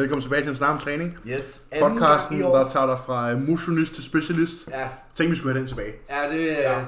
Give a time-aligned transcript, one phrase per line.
[0.00, 1.18] Velkommen tilbage til en snak om træning.
[1.26, 1.62] Yes.
[1.70, 4.68] anden Podcasten, der tager dig fra øh, motionist til specialist.
[4.70, 5.92] Ja, Tænk, vi skulle have den tilbage.
[6.10, 6.46] ja det...
[6.46, 6.72] Ja.
[6.72, 6.84] Ja.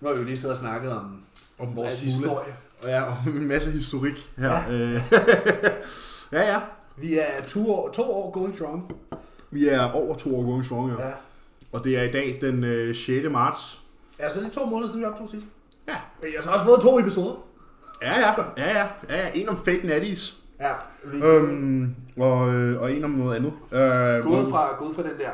[0.00, 1.22] Nu har vi jo lige siddet og snakket om,
[1.58, 2.54] Om vores historie.
[2.82, 4.52] Og ja, og en masse historik her.
[4.52, 4.72] Ja.
[4.72, 5.00] Ja,
[6.40, 6.52] ja.
[6.52, 6.60] ja.
[6.96, 8.92] Vi er to år, to år going strong.
[9.50, 11.06] Vi er over to år going strong, ja.
[11.06, 11.12] Ja.
[11.72, 13.26] Og det er i dag den øh, 6.
[13.30, 13.80] marts.
[14.18, 15.46] Ja, så det er to måneder siden, vi optog sidst.
[15.88, 15.96] Ja.
[16.22, 17.44] Men jeg har så også fået to episoder.
[18.02, 18.34] Ja, ja.
[18.56, 18.86] Ja, ja.
[19.08, 19.30] ja, ja.
[19.34, 20.38] En om fake natties.
[20.60, 20.72] Ja.
[21.04, 23.52] Øhm, og, øh, og en om noget andet.
[23.72, 25.30] Øh, gået fra, gået fra den der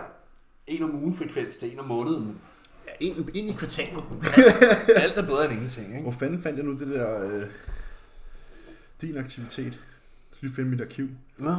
[0.66, 2.38] en om ugen frekvens til en om måneden.
[2.86, 4.04] Ja, en, en i kvartalet.
[5.02, 6.02] Alt er bedre end ingenting, ikke?
[6.02, 7.24] Hvor fanden fandt jeg nu det der...
[7.32, 7.42] Øh,
[9.00, 9.64] din aktivitet?
[9.64, 9.72] Jeg
[10.36, 11.08] skal lige finde mit arkiv.
[11.38, 11.54] Nå,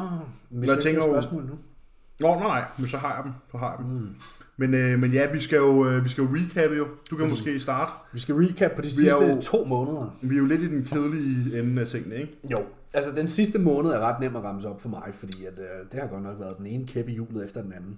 [0.50, 1.58] hvis jeg jeg tænker jo- spørgsmål nu.
[2.20, 3.32] Nå, nej, nej, men så har jeg dem.
[3.52, 3.96] Så har jeg dem.
[3.96, 4.16] Mm.
[4.58, 6.88] Men, øh, men ja, vi skal jo, øh, vi skal jo recappe jo.
[7.12, 7.92] Du kan måske starte.
[8.14, 10.18] Vi skal recap på de Vi sidste jo- to måneder.
[10.22, 12.34] Vi er jo lidt i den kedelige ende af tingene, ikke?
[12.52, 12.60] Jo,
[12.94, 15.92] altså den sidste måned er ret nem at ramse op for mig, fordi at, øh,
[15.92, 17.98] det har godt nok været den ene kæppe i hjulet efter den anden.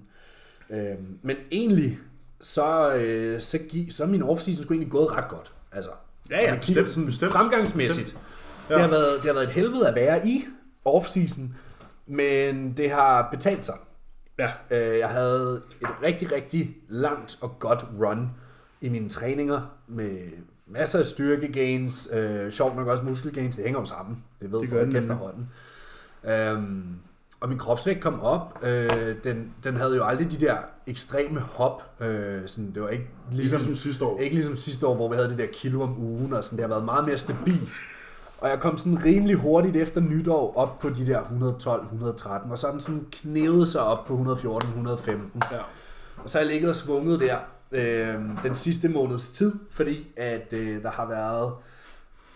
[0.69, 1.99] Øh, men egentlig,
[2.41, 5.53] så, øh, så, gi- så er min offseason sgu egentlig gået ret godt.
[5.71, 5.89] Altså,
[6.29, 8.05] Ja, ja, bestemt, sådan bestemt, Fremgangsmæssigt.
[8.05, 8.21] bestemt.
[8.69, 8.73] Ja.
[8.73, 10.45] Det, har været, det har været et helvede at være i
[10.85, 11.55] offseason,
[12.07, 13.75] men det har betalt sig.
[14.39, 14.51] Ja.
[14.71, 18.29] Øh, Jeg havde et rigtig, rigtig langt og godt run
[18.81, 20.17] i mine træninger med
[20.67, 24.69] masser af styrkegains, øh, sjovt nok også muskelgains, det hænger jo sammen, det ved Det
[24.69, 25.49] folk efterhånden.
[26.23, 26.95] Øhm,
[27.39, 28.89] og min kropsvægt kom op, øh,
[29.23, 30.57] den, den havde jo aldrig de der
[30.87, 34.19] ekstreme hop, øh, sådan, det var ikke ligesom, ligesom sidste år.
[34.19, 36.63] ikke ligesom sidste år, hvor vi havde det der kilo om ugen, og sådan, det
[36.63, 37.73] har været meget mere stabilt.
[38.41, 42.67] Og jeg kom sådan rimelig hurtigt efter nytår op på de der 112-113, og så
[42.71, 45.11] den sådan knævet sig op på 114-115.
[45.51, 45.59] Ja.
[46.17, 47.37] Og så har jeg ligget og svunget der
[47.71, 51.53] øh, den sidste måneds tid, fordi at øh, der har været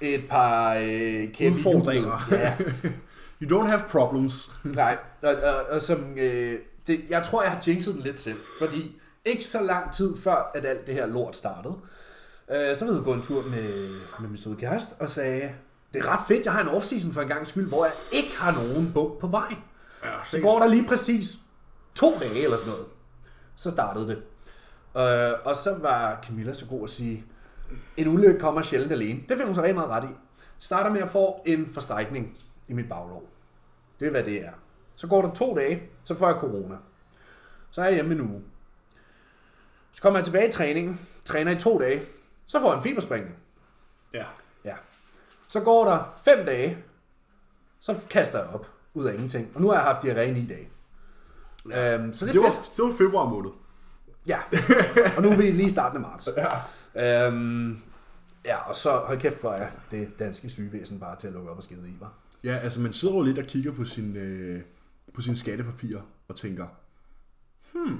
[0.02, 2.28] et par øh, kæmpe Udfordringer.
[2.32, 2.58] Ja,
[3.42, 4.52] You don't have problems.
[4.64, 4.98] nej.
[5.22, 9.00] Og, og, og som, øh, det, jeg tror, jeg har jinxet den lidt selv, fordi
[9.26, 11.74] ikke så lang tid før, at alt det her lort startede,
[12.52, 13.90] øh, så var jeg gå en tur med,
[14.20, 15.52] med min søde kæreste og sagde,
[15.94, 18.36] det er ret fedt, jeg har en off-season for en gang skyld, hvor jeg ikke
[18.38, 19.56] har nogen bump på vej.
[20.04, 21.38] Ja, Så går der lige præcis
[21.96, 22.86] to dage eller sådan noget.
[23.56, 24.18] Så startede det.
[25.02, 27.24] Øh, og så var Camilla så god at sige,
[27.98, 29.20] en ulykke kommer sjældent alene.
[29.30, 30.14] Det fik hun så rigtig meget ret i.
[30.60, 32.38] Starter med at få en forstrækning
[32.68, 33.24] i mit baglov.
[34.00, 34.52] Det er, hvad det er.
[34.96, 36.76] Så går der to dage, så får jeg corona.
[37.72, 38.42] Så er jeg hjemme en uge.
[39.92, 42.02] Så kommer jeg tilbage i træningen, træner i to dage,
[42.48, 43.36] så får jeg en fibersprængning.
[44.14, 44.26] Ja.
[45.52, 46.78] Så går der fem dage,
[47.80, 49.52] så kaster jeg op ud af ingenting.
[49.56, 50.70] Og nu har jeg haft diarré i ni dage.
[51.70, 51.98] Ja.
[51.98, 52.78] Øhm, så det er Det var, fedt.
[52.78, 53.52] det var februar måned.
[54.28, 54.40] Ja.
[55.18, 56.30] Og nu er vi lige i starten af marts.
[56.96, 57.28] Ja.
[57.28, 57.80] Øhm,
[58.46, 61.58] ja, og så hold kæft for jer, det danske sygevæsen bare til at lukke op
[61.58, 62.14] og skide i, var.
[62.44, 64.62] Ja, altså man sidder jo lidt og kigger på sin, øh,
[65.14, 66.68] på sine skattepapirer og tænker,
[67.74, 68.00] hmm.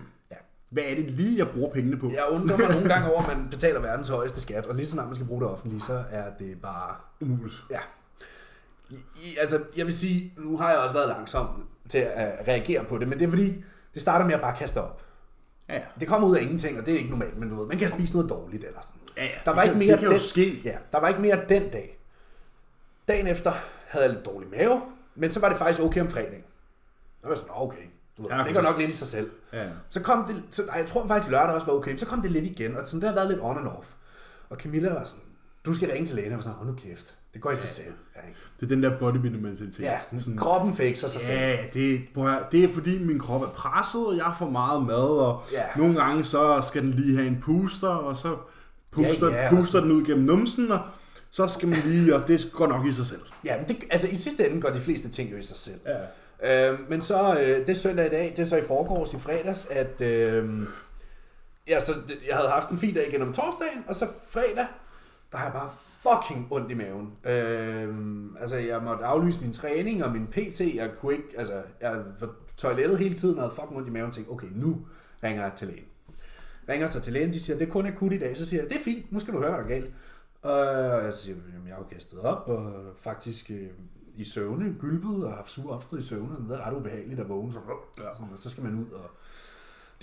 [0.72, 2.12] Hvad er det lige, jeg bruger pengene på?
[2.12, 4.92] Jeg undrer mig nogle gange over, at man betaler verdens højeste skat, og lige så
[4.92, 7.64] snart man skal bruge det offentlige, så er det bare Umuligt.
[7.70, 7.80] Ja.
[8.90, 12.84] I, i, altså, jeg vil sige, nu har jeg også været langsom til at reagere
[12.84, 15.02] på det, men det er fordi, det starter med at bare kaste op.
[15.70, 15.82] Ja, ja.
[16.00, 17.90] Det kommer ud af ingenting, og det er ikke normalt, men du ved, man kan
[17.90, 19.02] spise noget dårligt eller sådan.
[19.18, 20.62] Ja, ja, Der det var kan- ikke mere det kan jo den, ske.
[20.64, 21.98] Ja, der var ikke mere den dag.
[23.08, 23.52] Dagen efter
[23.88, 24.82] havde jeg lidt dårlig mave,
[25.16, 26.44] men så var det faktisk okay om fredagen.
[27.22, 27.82] Så var jeg sådan, "Nå, okay,
[28.24, 29.30] du Ja, det går nok lidt i sig selv.
[29.54, 29.66] Ja.
[29.90, 32.32] Så kom det, så, nej, jeg tror faktisk lørdag også var okay, så kom det
[32.32, 33.88] lidt igen, og sådan, det har været lidt on and off.
[34.50, 35.24] Og Camilla var sådan,
[35.66, 37.70] du skal ringe til lægen, og var sådan, hold nu kæft, det går i sig
[37.70, 37.94] selv.
[38.16, 38.40] Ja, ikke?
[38.60, 39.80] Det er den der bodybuilder mentalitet.
[39.84, 41.40] ja sådan, kroppen fikser sig selv.
[41.40, 44.50] Ja, det, prøv at høre, det er fordi min krop er presset, og jeg får
[44.50, 45.64] meget mad, og Ja.
[45.78, 48.36] nogle gange så skal den lige have en puster, og så
[48.92, 50.80] puster, Ja, ja, puster den ud gennem numsen, og
[51.32, 53.22] så skal man lige, og det går nok i sig selv.
[53.46, 55.80] Ja, men det, altså i sidste ende går de fleste ting jo i sig selv.
[55.86, 55.94] Ja.
[56.44, 59.66] Øh, men så, øh, det søndag i dag, det er så i forgårs i fredags,
[59.66, 60.50] at øh,
[61.68, 61.94] ja, så
[62.28, 64.68] jeg havde haft en fin dag gennem torsdagen, og så fredag,
[65.32, 65.70] der har jeg bare
[66.02, 67.14] fucking ondt i maven.
[67.26, 67.96] Øh,
[68.42, 72.30] altså, jeg måtte aflyse min træning og min PT, jeg kunne ikke, altså, jeg var
[72.58, 74.86] toilettet hele tiden og havde fucking ondt i maven, og tænkte, okay, nu
[75.24, 75.86] ringer jeg til lægen.
[76.70, 78.70] Ringer så til lægen, de siger, det er kun akut i dag, så siger jeg,
[78.70, 79.94] det er fint, nu skal du høre, hvad der er galt.
[80.42, 83.70] Og jeg siger, jamen, jeg har jo kastet op, og faktisk øh,
[84.16, 87.30] i søvne, gylpet og haft sure opstød i søvne, og det er ret ubehageligt at
[87.30, 87.60] vågne, så,
[87.96, 89.10] sådan, og så skal man ud og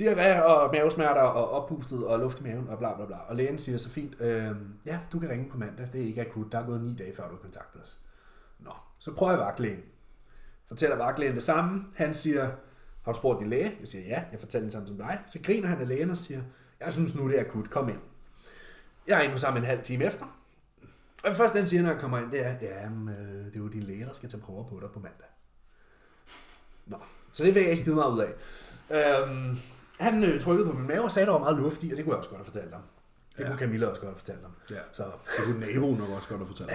[0.00, 3.16] diarré og mavesmerter og oppustet og luft i maven og bla bla bla.
[3.16, 4.56] Og lægen siger så fint, øh,
[4.86, 7.16] ja, du kan ringe på mandag, det er ikke akut, der er gået ni dage
[7.16, 7.98] før du har kontaktet os.
[8.58, 9.80] Nå, så prøver jeg vagtlægen.
[10.68, 12.50] Fortæller vagtlægen det samme, han siger,
[13.02, 13.76] har du spurgt din læge?
[13.80, 15.20] Jeg siger ja, jeg fortæller den samme som dig.
[15.26, 16.40] Så griner han af lægen og siger,
[16.80, 18.00] jeg synes nu det er akut, kom ind.
[19.06, 20.24] Jeg er inde hos ham en halv time efter.
[21.24, 23.56] Og det første, han siger, når jeg kommer ind, det er, ja, men, øh, det
[23.58, 25.26] er jo din læge, der skal tage prøver på dig på mandag.
[26.86, 26.96] Nå,
[27.32, 28.32] så det fik jeg ikke skide meget ud af.
[29.22, 29.58] Øhm,
[30.00, 31.96] han øh, trykkede på min mave og sagde, at der var meget luft i, og
[31.96, 32.82] det kunne jeg også godt have fortalt ham.
[33.36, 33.48] Det Ja.
[33.48, 34.52] kunne Camilla også godt have fortalt ham.
[34.70, 34.80] Ja.
[34.92, 36.70] Så, Det kunne naboen nok også godt have fortalt.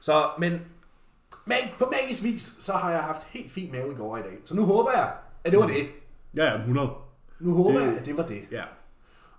[0.00, 0.60] så men
[1.44, 4.38] mag, på magisk vis, så har jeg haft helt fin mave i går i dag.
[4.44, 5.86] Så nu håber jeg, at det var det.
[6.36, 6.90] Ja, ja, 100.
[7.40, 8.42] Nu håber Det- jeg, at det var det.
[8.50, 8.64] Ja.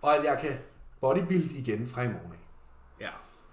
[0.01, 0.57] Og at jeg kan
[1.01, 2.33] bodybuild igen fra i morgen.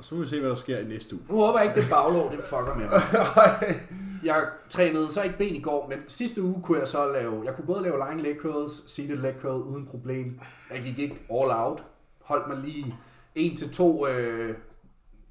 [0.05, 1.25] Og så må vi se, hvad der sker i næste uge.
[1.29, 3.81] Nu håber jeg ikke, det baglov, det fucker med mig.
[4.25, 7.55] Jeg trænede så ikke ben i går, men sidste uge kunne jeg så lave, jeg
[7.57, 10.41] kunne både lave lying leg curls, seated leg curl uden problem.
[10.73, 11.85] Jeg gik ikke all out.
[12.23, 12.95] Holdt mig lige
[13.35, 14.55] en til to øh,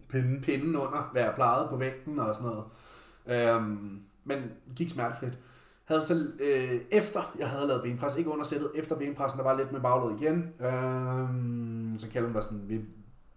[0.09, 0.41] Pinden.
[0.41, 3.55] pinde under, hvad jeg plejede på vægten og sådan noget.
[3.55, 5.37] Øhm, men gik smertefrit.
[5.85, 9.57] Havde så øh, efter jeg havde lavet benpres, ikke under sættet, efter benpressen, der var
[9.57, 10.53] lidt med baglåd igen.
[10.59, 12.81] Øhm, så Callum var sådan, vi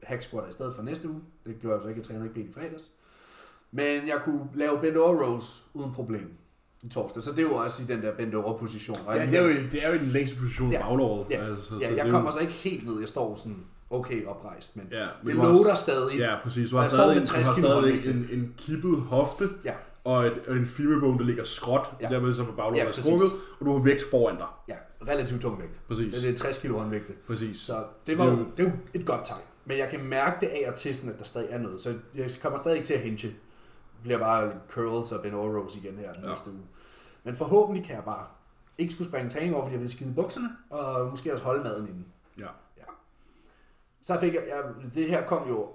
[0.06, 1.20] hack squatter i stedet for næste uge.
[1.46, 2.90] Det gjorde jeg så ikke, jeg trænede ikke ben i fredags.
[3.72, 6.28] Men jeg kunne lave bend over rows uden problem
[6.82, 7.22] i torsdag.
[7.22, 8.98] Så det er jo også i den der bend over position.
[9.08, 10.82] Ja, det er jo, det er jo den længste position Ja.
[10.82, 11.26] baglåret.
[11.30, 12.98] Ja, Altså, så ja, det jeg er kommer jo- så ikke helt ned.
[12.98, 16.18] Jeg står sådan okay oprejst, men Ja, det men loader også- stadig.
[16.18, 16.70] Ja, præcis.
[16.70, 19.72] Du har stadig, med du 60 har stadig en, en kippet hofte, Ja.
[20.04, 22.08] og, et, og en femibone, der ligger skråt, Ja.
[22.34, 23.28] så på baglåret Ja, er strukket,
[23.60, 24.46] og du har vægt foran dig.
[24.68, 24.74] Ja,
[25.12, 25.80] relativt tung vægt.
[25.88, 26.14] Præcis.
[26.14, 27.12] Det er 60 kilo håndvægte.
[27.26, 27.58] Præcis.
[27.60, 29.40] Så det, det var er jo, jo- det er jo et godt tegn.
[29.66, 31.80] Men jeg kan mærke det af og til, sådan, at der stadig er noget.
[31.80, 33.16] Så jeg kommer stadig ikke til at hinge.
[33.16, 33.36] Det
[34.02, 36.28] bliver bare curls og over rows igen her den Ja.
[36.28, 36.60] næste uge.
[37.24, 38.26] Men forhåbentlig kan jeg bare
[38.78, 41.88] ikke skulle springe træning over, fordi jeg vil skide bukserne, og måske også holde maden
[41.88, 42.06] inden.
[42.38, 42.46] Ja.
[44.02, 44.62] Så fik jeg, jeg,
[44.94, 45.68] det her kom jo,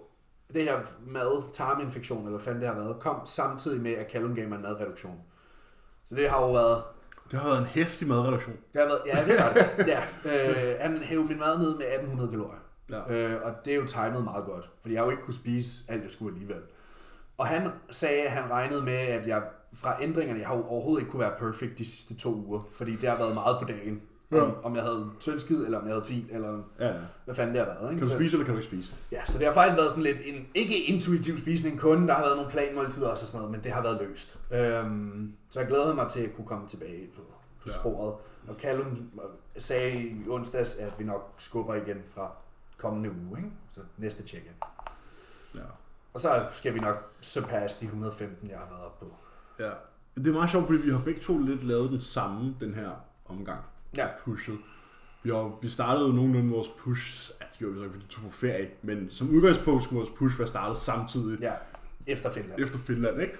[0.54, 4.36] det her mad, tarminfektion, eller hvad fanden det har været, kom samtidig med, at Callum
[4.36, 5.22] gav mig en madreduktion.
[6.06, 6.84] Så det har jo været
[7.32, 8.56] Det har været en hæftig madreduktion.
[8.74, 9.88] det har været, ja, det var det.
[9.88, 12.60] Ja, øh, han hævde min mad ned med 1800 kalorier.
[12.92, 13.14] Ja.
[13.34, 15.84] Øh, og det er jo timet meget godt, fordi jeg har jo ikke kunne spise
[15.88, 16.62] alt, jeg skulle alligevel.
[17.38, 19.44] Og han sagde, at han regnede med, at jeg
[19.74, 22.96] fra ændringerne, jeg har jo overhovedet ikke kunne være perfect de sidste to uger, fordi
[22.96, 24.02] det har været meget på dagen.
[24.32, 24.42] Ja.
[24.42, 26.94] Om, om jeg havde tyndskid, eller om jeg havde fint, eller Ja, ja.
[27.26, 27.90] hvad fanden det har været.
[27.92, 28.00] Ikke?
[28.00, 28.94] Kan du Så- spise, eller kan du ikke spise?
[29.12, 32.22] Ja, så det har faktisk været sådan lidt en, ikke intuitiv spisning kun, der har
[32.24, 34.40] været nogle planmåltider også og sådan noget, men det har været løst.
[34.54, 37.22] Øhm, så jeg glæder mig til at kunne komme tilbage på,
[37.62, 37.72] på Ja.
[37.72, 38.14] sporet.
[38.48, 38.98] Og Callum
[39.58, 42.32] sagde i onsdags, at vi nok skubber igen fra
[42.82, 43.52] kommende uge, ikke?
[43.70, 44.52] så næste check-in.
[45.56, 45.62] Ja.
[46.14, 49.14] Og så skal vi nok surpasse de 115, jeg har været oppe på.
[49.60, 49.70] ja.
[50.16, 52.90] Det er meget sjovt, fordi vi har begge to lidt lavet den samme, den her
[53.26, 53.60] omgang.
[53.98, 54.58] Ja, Pushet.
[55.24, 58.06] Vi, har, vi startede jo nogenlunde vores push, ja, det gjorde vi så ikke, fordi
[58.06, 61.52] vi tog på ferie, men som udgangspunkt skulle vores push være startet samtidig ja,
[62.08, 62.62] efter Finland.
[62.62, 63.34] efter Finland, ikke?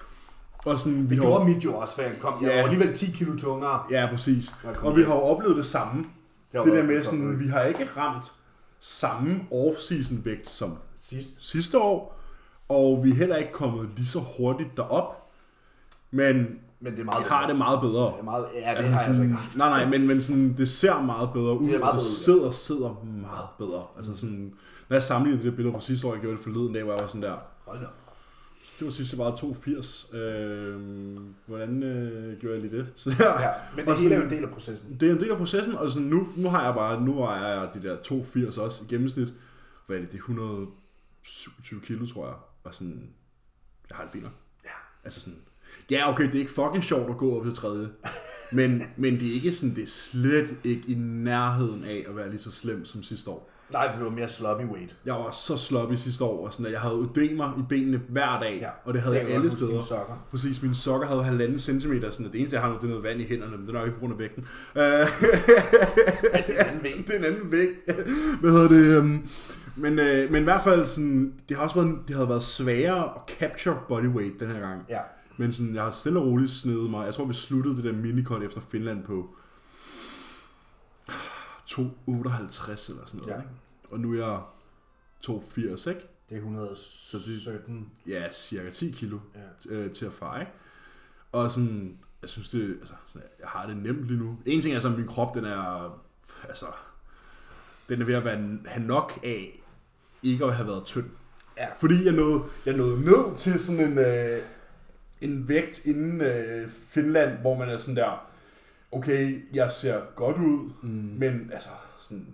[0.66, 2.42] Og sådan, Vi har- gjorde mit jo også, for jeg kom.
[2.44, 2.56] Jeg Ja.
[2.62, 3.84] var alligevel 10 kilo tungere.
[3.90, 4.54] Ja, præcis.
[4.82, 6.06] Og vi har jo oplevet det samme.
[6.54, 8.32] har Det der med sådan, vi har ikke ramt
[8.82, 11.32] samme off-season vægt som Sidst.
[11.40, 12.18] sidste år,
[12.68, 15.30] og vi er heller ikke kommet lige så hurtigt derop,
[16.10, 16.36] men
[16.80, 18.04] Men det er vi meget har det meget bedre.
[18.04, 19.56] Det er meget, ja, det har jeg altså ikke haft.
[19.56, 22.16] Nej, nej, men, men sådan, det ser meget bedre ud, ser meget det bedre ud,
[22.24, 23.84] sidder, sidder meget bedre.
[23.96, 24.54] Altså sådan,
[24.88, 26.92] når jeg sammenligner det der billede fra sidste år, jeg gjorde det forleden dag, hvor
[26.92, 27.36] jeg var sådan der,
[27.66, 27.86] Hold da.
[28.82, 30.10] Det var sidste var 82.
[30.12, 30.80] Øh,
[31.46, 32.86] hvordan øh, gjorde jeg lige det?
[32.96, 34.96] Så der, Ja, men det hele er jo en del af processen.
[35.00, 37.60] Det er en del af processen, og sådan nu, nu har jeg bare, nu vejer
[37.60, 39.28] jeg de der 82 også i gennemsnit.
[39.86, 42.34] Hvad er det, det er 127 kilo, tror jeg.
[42.64, 43.10] Og sådan,
[43.90, 44.24] jeg har det fint.
[44.64, 44.70] Ja.
[45.04, 45.38] Altså sådan,
[45.90, 47.88] ja okay, det er ikke fucking sjovt at gå op til tredje.
[48.52, 52.30] Men, men det er ikke sådan, det er slet ikke i nærheden af at være
[52.30, 53.51] lige så slem som sidste år.
[53.72, 54.96] Nej, for det var mere sloppy weight.
[55.06, 58.40] Jeg var så sloppy sidste år, og sådan, at jeg havde ødemer i benene hver
[58.40, 59.70] dag, Ja, og det havde jeg alle steder.
[59.70, 60.26] dine sokker.
[60.30, 62.88] Præcis, mine sokker havde halvanden centimeter, sådan, at det eneste, jeg har nu, det er
[62.88, 64.44] noget vand i hænderne, men det er nok ikke på grund af vægten.
[64.76, 64.82] Øh,
[66.34, 66.94] Ja, det er en anden væg.
[67.06, 67.68] det er en anden væg.
[68.40, 68.98] Hvad hedder det?
[68.98, 69.26] Um,
[69.76, 73.04] men, øh, men i hvert fald, sådan, det har også været, det havde været sværere
[73.04, 74.82] at capture bodyweight den her gang.
[74.88, 74.98] Ja.
[75.36, 77.06] Men sådan, jeg har stille og roligt snedet mig.
[77.06, 79.26] Jeg tror, vi sluttede det der minikot efter Finland på
[81.72, 83.28] 2,58 eller sådan noget.
[83.28, 83.36] Ja.
[83.36, 83.50] Ikke?
[83.90, 84.40] Og nu er jeg
[85.26, 85.60] 2,80,
[85.90, 86.00] ikke?
[86.28, 87.90] Det er 117.
[88.06, 89.74] Ja, cirka 10 kilo Ja.
[89.74, 90.52] øh, til at fare, ikke?
[91.32, 94.38] Og sådan, jeg synes det, altså, sådan, jeg har det nemt lige nu.
[94.46, 96.02] En ting er så, at min krop, den er,
[96.48, 96.66] altså,
[97.88, 99.62] den er ved at være, have nok af,
[100.22, 101.06] ikke at have været tynd.
[101.56, 101.66] Ja.
[101.78, 104.42] Fordi jeg nåede, jeg nåede ned til sådan en, øh,
[105.20, 108.26] en vægt inden øh, Finland, hvor man er sådan der,
[108.92, 110.88] okay, jeg ser godt ud, Mm.
[111.18, 112.26] men altså, sådan,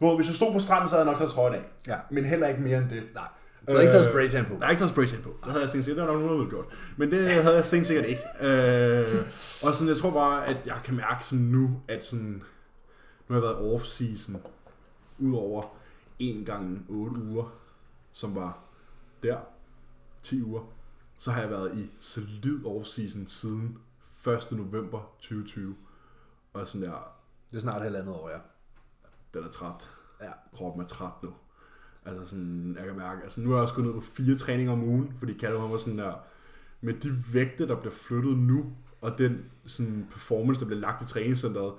[0.00, 1.62] ved, hvis jeg stod på stranden, så havde jeg nok taget trøjen af.
[1.86, 1.96] Ja.
[2.10, 3.02] Men heller ikke mere end det.
[3.14, 3.28] Nej.
[3.68, 4.52] Du har ikke taget Øh, spraytan på.
[4.54, 5.36] Jeg har ikke taget spraytan på.
[5.44, 6.64] Det havde jeg sikkert, det var nok nogen, der gjort.
[6.96, 8.20] Men det havde jeg sikkert ikke.
[8.46, 9.24] Øh,
[9.62, 12.42] og sådan, jeg tror bare, at jeg kan mærke sådan nu, at sådan,
[13.28, 14.36] nu har jeg været off-season,
[15.18, 15.62] ud over
[16.18, 17.54] en gang 8 uger,
[18.12, 18.58] som var
[19.22, 19.36] der,
[20.22, 20.60] 10 uger,
[21.18, 23.78] så har jeg været i solid off-season siden
[24.26, 24.46] 1.
[24.52, 25.74] november 2020.
[26.52, 27.14] Og sådan der,
[27.50, 28.38] Det er snart halvandet år, ja.
[29.34, 29.88] den er træt.
[30.22, 30.30] Ja.
[30.56, 31.34] Kroppen er træt nu.
[32.04, 34.72] Altså sådan, jeg kan mærke, altså nu er jeg også gået ned på fire træninger
[34.72, 36.12] om ugen, fordi Kalle var sådan der,
[36.80, 41.06] med de vægte, der bliver flyttet nu, og den sådan, performance, der bliver lagt i
[41.06, 41.72] træningscenteret,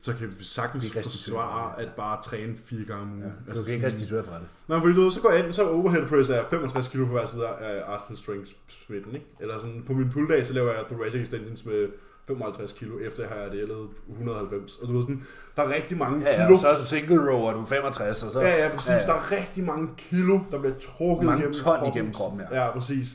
[0.00, 1.86] så kan vi sagtens Vi kan restituere forsvare ja.
[1.86, 3.32] at bare træne fire gange om ugen.
[3.48, 3.54] ja.
[3.54, 4.48] Du kan ikke restituere fra det.
[4.68, 6.96] Nej, fordi du ved, så går jeg ind, så er overhead press er 65 kg
[6.96, 8.52] på hver side af Arsenal Strength
[8.86, 9.26] smitten, ikke?
[9.40, 11.88] Eller sådan, på min pulldag, så laver jeg thoracic extensions med
[12.26, 14.76] 55 kg, efter jeg har det lavet 190.
[14.76, 15.22] Og du ved sådan,
[15.56, 16.54] der er rigtig mange Ja, ja, kilo.
[16.54, 18.40] og så er du single row, og du er 65, og så...
[18.40, 18.88] Ja, ja, præcis.
[18.88, 19.06] Ja, Ja, ja.
[19.06, 22.64] Der er rigtig mange kilo, der bliver trukket Mange igennem ton igennem kroppen, ja.
[22.64, 22.70] ja.
[22.72, 23.08] præcis.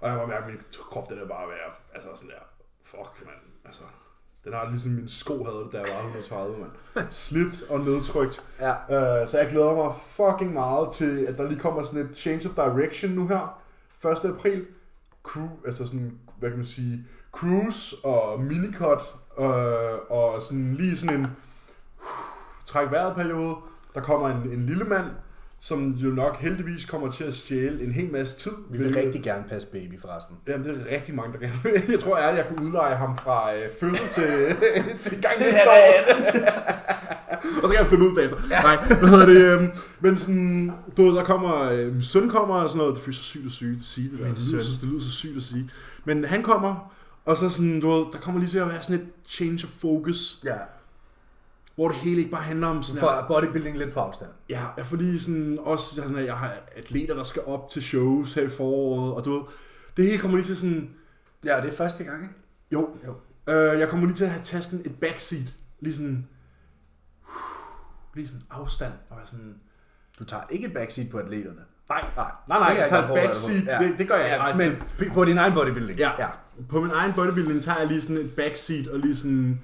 [0.00, 2.44] Og jeg var mærke, at min krop, den er bare at, altså sådan der,
[2.84, 3.36] fuck, mand.
[3.64, 3.82] Altså,
[4.44, 7.06] den har ligesom min sko havde det, da jeg var 130, mand.
[7.10, 8.42] Slidt og nedtrykt.
[8.60, 8.72] Ja.
[8.72, 12.48] Uh, så jeg glæder mig fucking meget til, at der lige kommer sådan et change
[12.48, 13.60] of direction nu her.
[14.24, 14.24] 1.
[14.24, 14.66] april.
[15.22, 19.02] Crew, altså sådan, hvad kan man sige, cruise og minicut,
[19.38, 19.44] uh,
[20.10, 21.26] og sådan lige sådan en
[22.66, 23.54] træk vejret periode.
[23.94, 25.06] Der kommer en, en lille mand,
[25.60, 28.50] som jo nok heldigvis kommer til at stjæle en hel masse tid.
[28.70, 30.36] Vi vil hvilket- rigtig gerne passe baby, forresten.
[30.48, 31.82] Jamen, det er rigtig mange, der gerne vil.
[31.90, 34.24] Jeg tror ærligt, jeg kunne udleje ham fra øh, fødsel til,
[35.04, 35.72] til gang næste år.
[35.72, 36.62] er
[37.62, 38.36] og så kan jeg flytte ud bagefter.
[38.50, 38.60] Ja.
[38.62, 39.36] Nej, hvad hedder det?
[39.36, 39.70] øhm,
[40.00, 42.94] men sådan, du ved, der kommer, øh, min søn kommer og sådan noget.
[42.94, 44.24] Det føles så sygt at syge, at sige det der.
[44.24, 44.72] Min Det lyder, søn.
[44.80, 45.70] det lyder så sygt at sige.
[46.04, 46.92] Men han kommer,
[47.24, 49.70] og så sådan, du ved, der kommer lige til at være sådan et change of
[49.70, 50.56] focus, Ja.
[51.74, 54.30] hvor det hele ikke bare handler om sådan For bodybuilding lidt på afstand.
[54.48, 57.82] Ja, jeg får lige sådan, også sådan, at jeg har atleter, der skal op til
[57.82, 59.42] shows her i foråret, og du ved,
[59.96, 60.90] det hele kommer lige til sådan,
[61.44, 62.34] Ja, det er første gang, ikke?
[62.72, 63.14] jo, Jo.
[63.52, 66.28] Øh, jeg kommer lige til at have tastet et backseat, lige sådan,
[68.14, 69.54] lige sådan afstand, og være sådan,
[70.18, 71.60] Du tager ikke et backseat på atleterne.
[72.00, 73.84] Nej, Nej, nej, nej, jeg tager backseat, på.
[73.84, 74.82] det, det gør jeg, Ja, nej, men
[75.14, 75.98] på din egen bodybuilding.
[75.98, 76.10] Ja.
[76.18, 76.28] ja.
[76.68, 79.60] På min egen bodybuilding tager jeg lige sådan et backseat og lige sådan,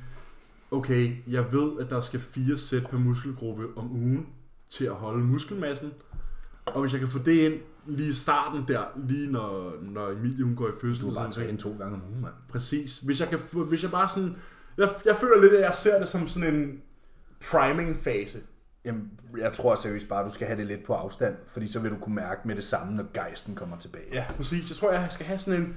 [0.70, 4.26] okay, jeg ved, at der skal fire sæt per muskelgruppe om ugen
[4.70, 5.92] til at holde muskelmassen.
[6.66, 7.54] Og hvis jeg kan få det ind
[7.86, 11.04] lige i starten der, lige når, når Emilie hun går i fødsel.
[11.04, 12.34] Du er bare sådan noget, træne to gange om ugen, mand.
[12.48, 12.98] Præcis.
[12.98, 14.36] Hvis jeg, kan hvis jeg bare sådan...
[14.76, 16.80] Jeg, jeg føler lidt, at jeg ser det som sådan en
[17.50, 18.38] priming-fase.
[18.88, 21.90] Jamen, jeg tror seriøst bare, du skal have det lidt på afstand, fordi så vil
[21.90, 24.04] du kunne mærke med det samme, når gejsten kommer tilbage.
[24.12, 24.68] Ja, præcis.
[24.68, 25.76] Jeg tror, jeg skal have sådan en,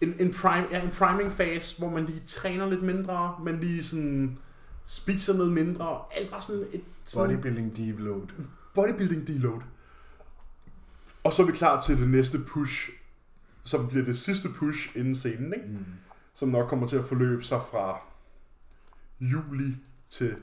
[0.00, 4.38] en, en, prime, ja, en priming-fase, hvor man lige træner lidt mindre, man lige sådan
[4.86, 6.00] spiser noget mindre.
[6.16, 8.26] Alt bare sådan et sådan Bodybuilding deload.
[8.74, 9.60] bodybuilding deload.
[11.24, 12.90] Og så er vi klar til det næste push,
[13.64, 15.66] som bliver det sidste push inden scenen, ikke?
[15.68, 15.84] Mm.
[16.34, 18.00] som nok kommer til at forløbe sig fra
[19.20, 19.76] juli
[20.08, 20.36] til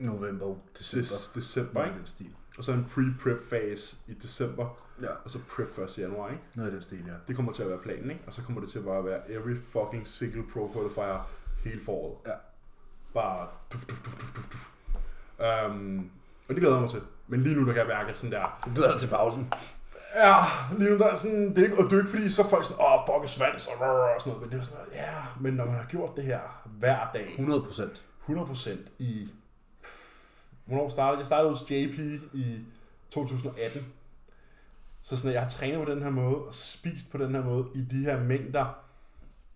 [0.00, 1.02] November, december.
[1.04, 1.98] december, december ikke?
[1.98, 2.30] Den stil.
[2.58, 5.98] og så en pre-prep phase i december, Ja, og så prep 1.
[5.98, 6.42] januar, ikke?
[6.54, 7.12] noget i den stil, ja.
[7.28, 8.22] Det kommer til at være planen, ikke?
[8.26, 11.30] Og så kommer det til at bare være every fucking single pro qualifier
[11.64, 12.16] hele foråret.
[12.26, 12.32] Ja.
[13.14, 14.72] Bare duf, duf, duf, duf, duf, duf.
[15.70, 16.10] Um,
[16.48, 17.02] og det glæder jeg mig til.
[17.28, 19.52] Men lige nu, der kan jeg mærke, sådan der, Du glæder dig til pausen.
[20.14, 20.36] ja,
[20.78, 22.46] lige nu, der er sådan, det er ikke, og det er ikke fordi, så er
[22.48, 25.14] folk sådan, åh, fuck, svans, og, og sådan noget, men det er sådan, noget, ja,
[25.40, 26.40] men når man har gjort det her
[26.78, 28.02] hver dag, 100 procent.
[28.28, 29.30] 100% i...
[30.70, 31.26] Hvornår startede jeg?
[31.26, 31.98] Startede hos JP
[32.34, 32.58] i
[33.10, 33.92] 2018.
[35.02, 37.44] Så sådan, at jeg har trænet på den her måde, og spist på den her
[37.44, 38.84] måde, i de her mængder,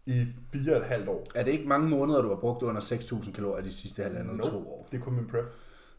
[0.06, 1.26] i fire og et halvt år.
[1.35, 4.50] Er det ikke mange måneder, du har brugt under 6.000 kalorier de sidste halvandet Nope.
[4.50, 4.88] to år?
[4.92, 5.44] Det er kun min prep.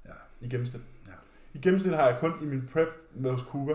[0.05, 0.11] Ja.
[0.41, 0.81] I gennemsnit.
[1.07, 1.11] Ja.
[1.53, 3.73] I gennemsnit har jeg kun i min prep med hos Kuba,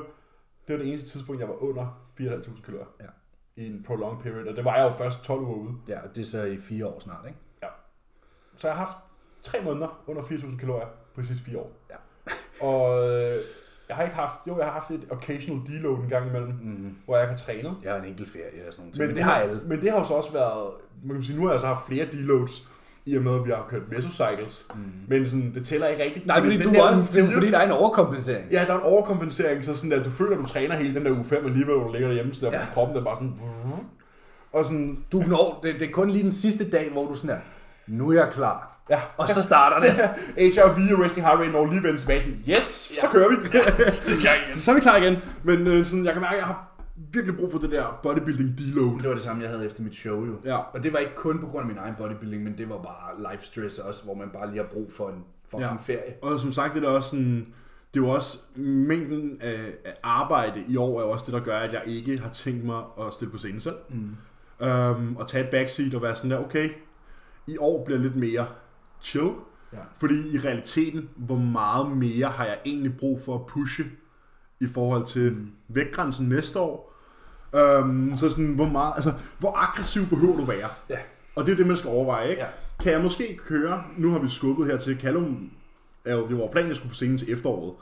[0.67, 2.87] det var det eneste tidspunkt, jeg var under 4.500 kalorier.
[3.01, 3.07] Ja.
[3.57, 5.75] I en prolonged period, og det var jeg jo først 12 uger ude.
[5.89, 7.39] Ja, det er så i fire år snart, ikke?
[8.57, 8.97] Så jeg har haft
[9.43, 10.87] tre måneder under 4.000 kalorier
[11.21, 11.73] på de sidste fire år.
[11.91, 11.97] Ja.
[12.67, 13.39] Og øh,
[13.89, 16.95] jeg har ikke haft, jo, jeg har haft et occasional deload en gang imellem, Mm.
[17.05, 17.71] hvor jeg kan træne.
[17.85, 18.99] Jeg har en enkelt ferie og sådan noget.
[18.99, 19.61] Men, men det har alle.
[19.67, 20.71] Men det har jo så også været,
[21.05, 22.69] man kan sige, nu har jeg så haft flere deloads,
[23.07, 24.67] i og med, at vi har kørt mesocycles.
[24.75, 24.81] Mm.
[25.09, 26.27] Men sådan, det tæller ikke rigtigt.
[26.27, 28.51] Nej, fordi du der også, det er fordi, der er en overkompensering.
[28.51, 31.05] Ja, der er en overkompensering, så sådan, at du føler, at du træner hele den
[31.05, 32.67] der uge 5, alligevel, hvor du ligger derhjemme, sådan der, Ja.
[32.73, 33.35] kroppen den er bare sådan...
[34.53, 37.37] Og sådan, Du når, det, det er kun lige den sidste dag, hvor du sådan
[37.37, 37.41] er,
[37.87, 38.70] nu er jeg klar.
[38.91, 40.01] Ja, Og så starter det.
[40.65, 40.71] Og
[41.05, 43.13] resting heart rate når lige vendt tilbage, sådan, yes, så Ja.
[43.13, 43.35] kører vi.
[44.15, 44.59] igen.
[44.63, 45.17] så er vi klar igen.
[45.43, 46.67] Men øh, sådan, jeg kan mærke, at jeg har
[47.13, 48.97] virkelig brug for det der bodybuilding deload.
[48.99, 50.35] Det var det samme, jeg havde efter mit show jo.
[50.45, 50.57] Ja.
[50.57, 53.33] Og det var ikke kun på grund af min egen bodybuilding, men det var bare
[53.33, 55.77] life stress også, hvor man bare lige har brug for en fucking Ja.
[55.95, 56.15] ferie.
[56.23, 57.47] Og som sagt, det er også sådan,
[57.95, 61.57] det er jo også mængden af, af arbejde i år er også det, der gør,
[61.57, 63.77] at jeg ikke har tænkt mig at stille på scenen selv.
[63.89, 64.17] Mm.
[64.67, 66.69] Um, og tage et backseat og være sådan der, okay,
[67.47, 68.47] i år bliver lidt mere
[69.03, 69.31] chill.
[69.73, 69.79] Ja.
[69.99, 73.85] Fordi i realiteten, hvor meget mere har jeg egentlig brug for at pushe
[74.61, 75.51] i forhold til mm.
[75.69, 76.95] vægtgrænsen næste år.
[77.83, 80.69] Um, så sådan, hvor meget, altså, hvor aggressiv behøver du være?
[80.89, 80.99] Ja.
[81.35, 82.43] Og det er det, man skal overveje, ikke?
[82.43, 82.49] Ja.
[82.83, 85.51] Kan jeg måske køre, nu har vi skubbet her til Callum,
[86.05, 87.75] er jo, det var planen, at jeg skulle på scenen til efteråret,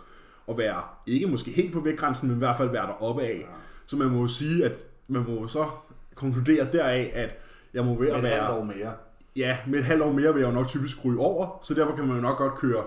[0.46, 3.46] og være, ikke måske helt på vægtgrænsen, men i hvert fald være deroppe af.
[3.86, 4.72] Så man må jo sige, at
[5.08, 5.66] man må så
[6.14, 7.30] konkludere deraf, at
[7.74, 8.92] jeg må Med at være, år mere.
[9.38, 11.96] Ja, med et halvt år mere vil jeg jo nok typisk ryge over, så derfor
[11.96, 12.84] kan man jo nok godt køre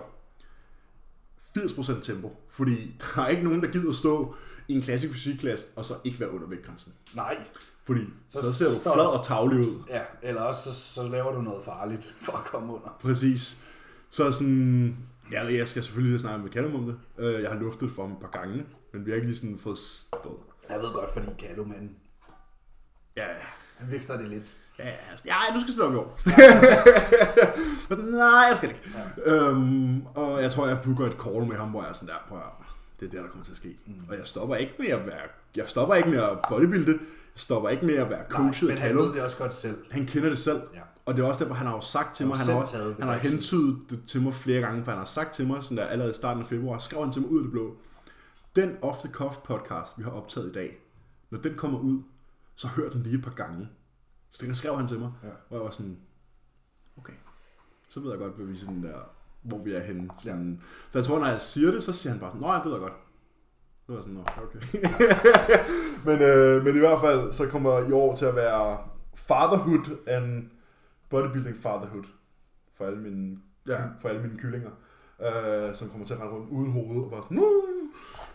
[1.57, 2.75] 80% tempo, fordi
[3.15, 4.35] der er ikke nogen, der gider stå
[4.67, 6.93] i en klassisk fysikklasse, og så ikke være under vægtgrænsen.
[7.15, 7.37] Nej.
[7.83, 9.83] Fordi så, Så- ser du flad og tavlig ud.
[9.89, 12.97] Ja, eller også så, så laver du noget farligt for at komme under.
[13.01, 13.57] Præcis.
[14.09, 14.97] Så sådan,
[15.31, 16.97] ja, jeg skal selvfølgelig lige snakke med Callum om det.
[17.25, 19.59] Øh, Jeg har luftet for ham et par gange, men vi har ikke lige sådan
[19.59, 20.39] fået stået.
[20.69, 21.95] Jeg ved godt, fordi Kalu, men
[23.17, 23.25] Ja,
[23.77, 24.57] han vifter det lidt.
[25.25, 26.19] Ja, du skal i år.
[28.11, 28.81] Nej, jeg skal ikke.
[29.25, 29.31] Ja.
[29.31, 32.35] Øhm, og jeg tror, jeg booker et call med ham, hvor jeg er sådan der,
[32.35, 32.51] høre,
[32.99, 33.77] det er det, der kommer til at ske.
[33.85, 33.93] Mm.
[34.09, 35.21] Og jeg stopper ikke med at være,
[35.55, 36.99] jeg stopper ikke med at bodybuilde, jeg
[37.35, 39.77] stopper ikke med at være coachet men af han ved det også godt selv.
[39.91, 40.61] Han kender det selv.
[40.73, 40.79] Ja.
[41.05, 42.95] Og det er også derfor, han har jo sagt til Han mig, han har, taget
[42.99, 45.77] han har hentydet det til mig flere gange, for han har sagt til mig, sådan
[45.77, 47.75] der allerede i starten af februar, skrev han til mig ud af det blå.
[48.55, 50.77] Den Off the Cuff podcast, vi har optaget i dag,
[51.29, 51.99] når den kommer ud,
[52.55, 53.67] så hør den lige et par gange.
[54.31, 55.29] Så det skrev han til mig, Ja.
[55.47, 55.97] hvor jeg var sådan,
[56.97, 57.13] okay,
[57.89, 58.97] så ved jeg godt, hvad vi sådan der,
[59.41, 60.09] hvor vi er henne.
[60.19, 60.51] Sådan.
[60.61, 60.65] Ja.
[60.91, 62.71] Så jeg tror, når jeg siger det, så siger han bare sådan, nå, det ved
[62.71, 62.93] jeg godt.
[63.85, 64.59] Så var jeg sådan, nå, okay.
[66.07, 68.77] men, øh, men i hvert fald, så kommer i år til at være
[69.15, 70.49] fatherhood and
[71.09, 72.03] bodybuilding fatherhood
[72.77, 73.79] for alle mine, Ja.
[74.01, 74.71] for alle mine kyllinger,
[75.21, 77.61] øh, som kommer til at rende rundt uden hoved og bare sådan, "Woo!"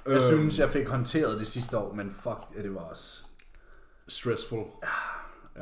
[0.07, 3.25] Jeg Øh, synes, jeg fik håndteret det sidste år, men fuck, det var også...
[4.09, 4.59] stressful.
[4.83, 4.89] Ja.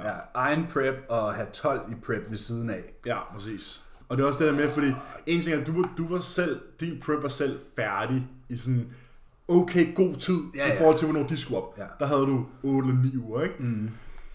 [0.02, 2.82] Ja, egen prep og have 12 i prep ved siden af.
[3.06, 3.84] Ja, præcis.
[4.08, 4.92] Og det er også det der med, fordi
[5.26, 8.56] en ting er, at du, var- du var selv, din prep var selv færdig i
[8.56, 8.88] sådan
[9.48, 10.80] okay god tid Ja, i ja.
[10.80, 11.74] forhold til, hvornår de skulle op.
[11.78, 11.84] Ja.
[11.98, 13.54] Der havde du 8 eller 9 uger, ikke?
[13.58, 13.90] Mm.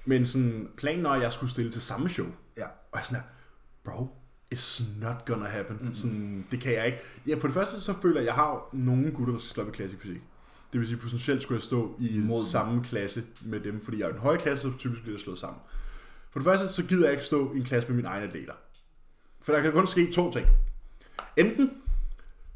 [0.06, 2.28] Men sådan, planen var, at jeg skulle stille til samme show.
[2.58, 2.64] Ja.
[2.66, 3.28] Og jeg sådan her,
[3.84, 4.08] bro,
[4.56, 5.78] it's not gonna happen.
[5.82, 5.96] Mm-hmm.
[5.96, 6.98] Sådan, det kan jeg ikke.
[7.28, 9.72] Ja, på det første så føler jeg, at jeg har nogle gutter, der skal i
[9.72, 10.22] klassisk fysik.
[10.74, 14.06] Det vil sige, potentielt skulle jeg stå i Mod samme klasse med dem, fordi jeg
[14.06, 15.60] er i en høj klasse, så typisk bliver det slået sammen.
[16.32, 18.54] For det første, så gider jeg ikke stå i en klasse med mine egne atleter.
[19.42, 20.48] For der kan kun ske to ting.
[21.38, 21.72] Enten,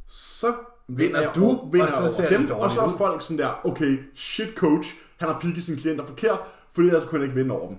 [0.07, 0.53] så
[0.87, 3.65] Vinder jeg du, over- vinder og så ser dem, og så er folk sådan der,
[3.67, 6.39] okay, shit coach, han har pigget sine klienter forkert,
[6.73, 7.77] fordi ellers kunne han ikke vinde over dem.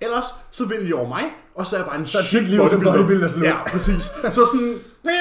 [0.00, 2.68] Ellers, så vinder de over mig, og så er jeg bare en Så shit liv
[2.68, 3.44] som bodybuilder slut.
[3.46, 4.02] Ja, præcis.
[4.30, 4.78] Så sådan,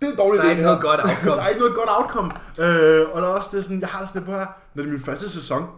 [0.00, 1.36] det er en dårlig Der er idé, ikke noget godt outcome.
[1.36, 2.30] der er ikke noget godt outcome.
[2.58, 4.82] Øh, og der er også det sådan, jeg har det sådan lidt på her, når
[4.82, 5.70] det er min første sæson,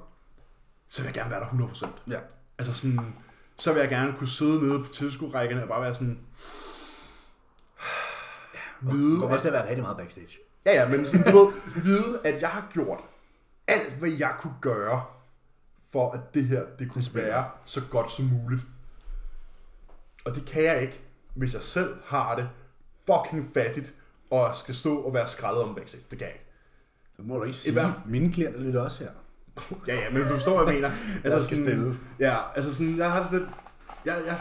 [0.89, 1.89] så vil jeg gerne være der 100%.
[2.11, 2.19] Ja.
[2.59, 3.15] Altså sådan,
[3.59, 6.19] så vil jeg gerne kunne sidde nede på tilskuerrækkerne og bare være sådan,
[8.83, 10.39] Det vide, at, også til at være rigtig meget backstage.
[10.67, 11.53] ja, ja, men sådan, du ved,
[11.83, 12.99] vide, at jeg har gjort
[13.67, 15.05] alt, hvad jeg kunne gøre,
[15.93, 18.63] for at det her, det kunne være så godt som muligt.
[20.25, 21.01] Og det kan jeg ikke,
[21.35, 22.49] hvis jeg selv har det
[23.07, 23.93] fucking fattigt,
[24.31, 26.03] og jeg skal stå og være skrællet om backstage.
[26.11, 26.47] Det kan jeg ikke.
[27.16, 29.11] Så må du ikke I sige, hvert mine klienter lytter også her.
[29.88, 30.90] Ja, ja, men du forstår, hvad jeg mener.
[31.25, 31.99] Altså, skal sådan, stille.
[32.19, 33.51] Ja, altså sådan, jeg har sådan lidt...
[34.05, 34.40] Jeg, jeg,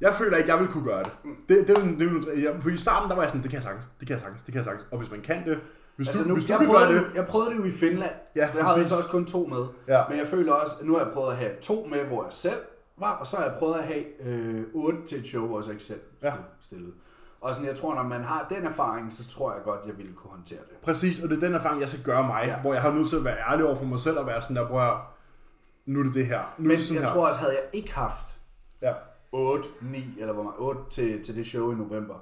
[0.00, 1.12] jeg føler ikke, jeg vil kunne gøre det.
[1.48, 3.56] Det, det, er det, jo- jeg, for i starten, der var jeg sådan, det kan
[3.56, 4.86] jeg sagtens, det kan jeg sagtens, det kan jeg sagtens.
[4.90, 5.60] Og hvis man kan det,
[5.96, 7.70] hvis Altså du, nu, hvis du jeg, prøvede det, det, jeg prøvede det jo i
[7.70, 8.10] Finland.
[8.36, 8.88] Ja, havde jeg præcis.
[8.88, 9.64] så også kun to med.
[9.88, 10.02] Ja.
[10.08, 12.32] Men jeg føler også, at nu har jeg prøvet at have to med, hvor jeg
[12.32, 12.58] selv
[12.98, 15.70] var, og så har jeg prøvet at have øh, otte til et show, hvor jeg
[15.70, 16.32] ikke selv Ja.
[16.60, 16.92] stillet.
[17.42, 20.12] Og sådan, jeg tror, når man har den erfaring, så tror jeg godt, jeg ville
[20.12, 20.76] kunne håndtere det.
[20.82, 22.60] præcis, og det er den erfaring, jeg skal gøre mig, Ja.
[22.60, 24.56] hvor jeg har nødt til at være ærlig over for mig selv og være sådan
[24.56, 25.00] der, høre,
[25.86, 26.38] nu er det det her.
[26.58, 27.14] Nu er Men det sådan jeg her.
[27.14, 28.36] tror også, havde jeg ikke haft
[28.82, 28.92] Ja.
[29.32, 32.14] 8, 9 eller hvor meget, 8 til, til det show i november,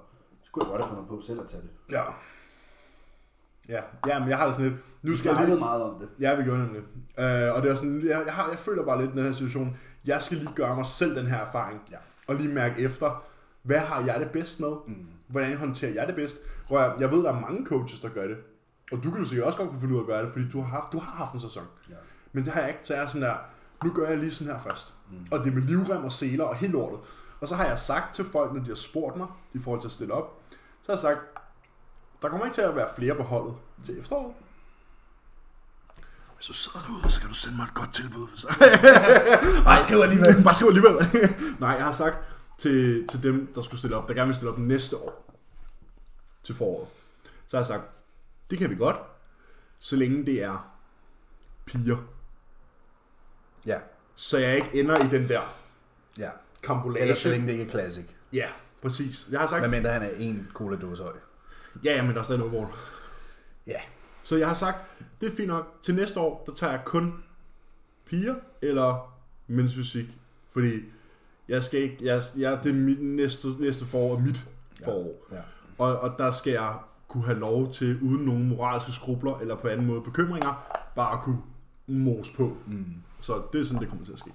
[0.43, 1.71] så kunne jeg godt have fundet på selv at tage det.
[1.95, 2.03] Ja.
[3.69, 5.95] Ja, ja, men jeg har det sådan lidt, nu Vi skal jeg lige, meget om
[6.01, 6.09] det.
[6.21, 6.83] Ja, vi gjorde nemlig.
[7.19, 9.33] Øh, og det er sådan, jeg, jeg, har, jeg føler bare lidt i den her
[9.33, 11.97] situation, jeg skal lige gøre mig selv den her erfaring, Ja.
[12.27, 13.25] og lige mærke efter,
[13.63, 14.73] hvad har jeg det bedst med?
[14.87, 15.07] Mm.
[15.27, 16.37] Hvordan håndterer jeg det bedst?
[16.69, 18.37] Hvor jeg, jeg ved, der er mange coaches, der gør det.
[18.93, 20.49] Og du kan jo sikkert også godt kunne finde ud af at gøre det, fordi
[20.49, 21.65] du har haft, du har haft en sæson.
[21.91, 21.95] Ja.
[22.33, 23.35] Men det har jeg ikke, så jeg er sådan der,
[23.85, 24.95] nu gør jeg lige sådan her først.
[25.11, 25.27] Mm.
[25.31, 26.99] Og det er med livrem og seler og helt lortet.
[27.41, 29.89] Og så har jeg sagt til folk, når de har spurgt mig, i forhold til
[29.89, 30.43] at stille op,
[30.83, 31.19] så har jeg sagt,
[32.23, 34.35] der kommer ikke til at være flere på holdet til efteråret.
[36.37, 38.27] Hvis du sidder derude, så kan du sende mig et godt tilbud.
[39.65, 40.45] Bare skriv alligevel.
[40.45, 40.95] Bare skriv alligevel.
[41.61, 42.19] Nej, jeg har sagt
[42.61, 45.35] til, til dem, der skulle stille op, der gerne vil stille op næste år
[46.45, 46.89] til foråret.
[47.49, 47.83] Så har jeg sagt,
[48.51, 48.97] det kan vi godt,
[49.79, 50.77] så længe det er
[51.67, 51.97] piger.
[53.67, 53.79] Ja,
[54.17, 55.41] Så jeg ikke ender i den der
[56.19, 56.31] ja.
[56.63, 57.03] kambolage.
[57.03, 58.05] Ellers så længe det ikke er classic.
[58.33, 58.49] Ja,
[58.83, 59.29] præcis.
[59.31, 61.13] Jeg har sagt, Hvad mindre han er en cola dåse høj.
[61.85, 62.69] ja, ja, men der er stadig noget mål.
[63.67, 63.81] Ja.
[64.23, 64.79] Så jeg har sagt,
[65.21, 65.79] det er fint nok.
[65.83, 67.25] Til næste år, der tager jeg kun
[68.07, 70.07] piger eller mænds fysik.
[70.53, 70.85] Fordi
[71.51, 74.47] Jeg skal ikke, jeg, jeg, det er mit næste, næste forår er mit
[74.85, 75.27] forår.
[75.33, 75.41] Ja.
[75.79, 79.69] Og, og der skal jeg kunne have lov til, uden nogen moralske skrubler eller på
[79.69, 81.43] anden måde bekymringer, bare at kunne
[81.87, 82.57] mos på.
[82.67, 82.95] Mm.
[83.21, 84.31] Så det er sådan, det kommer til at ske.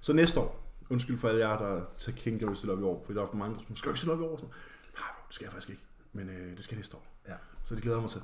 [0.00, 2.82] Så næste år, undskyld for alle jer, der tager King, jeg vil stille op i
[2.82, 4.36] år, for der er for mange, der siger, skal ikke stille op i år?
[4.36, 4.54] Sådan,
[4.94, 5.82] Nej, det skal jeg faktisk ikke.
[6.12, 7.06] Men øh, det skal jeg næste år.
[7.28, 7.34] Ja.
[7.64, 8.22] Så det glæder jeg mig til.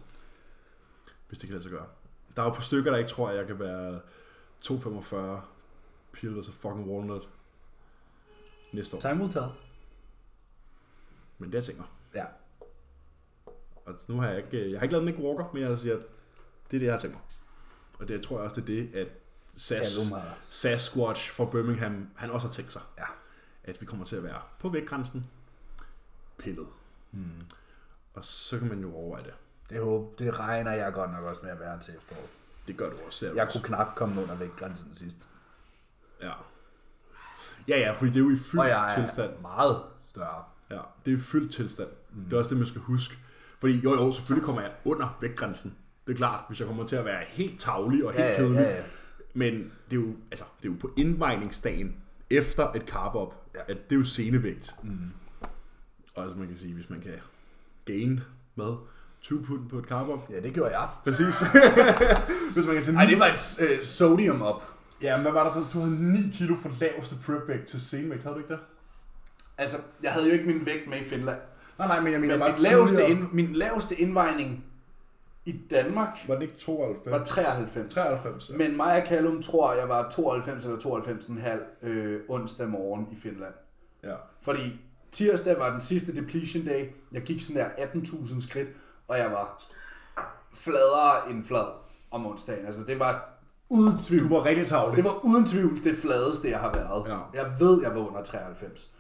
[1.28, 1.86] Hvis det kan lade sig gøre.
[2.36, 4.00] Der er jo på stykker, der ikke tror, at jeg kan være
[4.64, 5.16] 2,45
[6.12, 7.28] Peelers of fucking Walnut
[8.72, 9.00] næste år.
[9.00, 9.46] Time will tell.
[11.38, 11.84] Men det jeg tænker.
[12.14, 12.24] Ja.
[13.86, 15.94] Og nu har jeg ikke, jeg har ikke lavet en ikke walker, men jeg siger,
[15.94, 16.02] at
[16.70, 17.22] det er det, jeg har tænkt mig.
[17.98, 19.08] Og det tror jeg også, det er det, at
[19.56, 19.98] SAS.
[20.48, 22.82] Sasquatch fra Birmingham, han også har tænkt sig.
[22.98, 23.04] Ja.
[23.64, 25.30] At vi kommer til at være på vægtgrænsen,
[26.38, 26.66] pillet.
[27.12, 27.42] Mm.
[28.14, 29.34] Og så kan man jo overveje det.
[29.70, 32.28] Det, håb, det regner jeg godt nok også med at være til efteråret.
[32.66, 33.36] Det gør du også selv.
[33.36, 35.16] Jeg kunne knap komme under vægtgrænsen sidst.
[36.20, 36.32] Ja.
[37.68, 39.30] Ja, ja, fordi det er jo i Og fyldt jeg er tilstand.
[39.42, 39.76] meget
[40.10, 40.42] større.
[40.70, 41.88] Ja, det er i fyldt tilstand.
[42.14, 42.24] Mm.
[42.24, 43.14] Det er også det, man skal huske.
[43.60, 45.74] Fordi jo, jo, selvfølgelig kommer jeg under vægtgrænsen.
[46.06, 48.36] Det er klart, hvis jeg kommer til at være helt tavlig og helt Ja, ja,
[48.36, 48.56] kedelig.
[48.60, 48.82] ja, ja.
[49.34, 49.54] Men
[49.90, 51.96] det er jo, altså, det er jo på indvejningsdagen
[52.30, 53.60] efter et carb op, Ja.
[53.60, 54.74] at det er jo senevægt.
[54.82, 54.98] Mm.
[56.14, 57.12] Og altså man kan sige, hvis man kan
[57.84, 58.20] gain
[58.54, 58.74] med
[59.20, 60.30] 20 pund på et carb op.
[60.30, 60.88] Ja, det gjorde jeg.
[61.04, 61.40] Præcis.
[62.54, 64.62] hvis man kan tage Nej, 9, det var et øh, sodium op.
[65.02, 65.64] Ja, men hvad var der?
[65.72, 68.60] Du havde 9 kilo for laveste prepvægt til senevægt, havde du ikke det?
[69.58, 71.38] Altså, jeg havde jo ikke min vægt med i Finland.
[71.78, 74.64] Nej, nej, men jeg mener Men bare min laveste, ind, min laveste indvejning
[75.44, 77.10] i Danmark Var det ikke 92?
[77.10, 77.94] var 93.
[77.94, 78.56] 93, ja.
[78.56, 80.78] Men mig og Callum tror, jeg var 92 eller
[81.82, 83.54] 92,5 øh, onsdag morgen i Finland.
[84.02, 84.14] ja.
[84.42, 84.80] Fordi
[85.12, 86.86] tirsdag var den sidste depletion day.
[87.12, 88.68] Jeg gik sådan der 18.000 skridt,
[89.08, 89.62] og jeg var
[90.54, 91.66] fladere end flad
[92.10, 92.66] om onsdagen.
[92.66, 93.31] Altså det var
[93.72, 94.28] uden tvivl.
[94.28, 94.96] Du var rigtig tavlig.
[94.96, 97.08] Det var uden tvivl det fladeste, jeg har været.
[97.08, 97.42] Ja.
[97.42, 98.90] Jeg ved, jeg var under 93.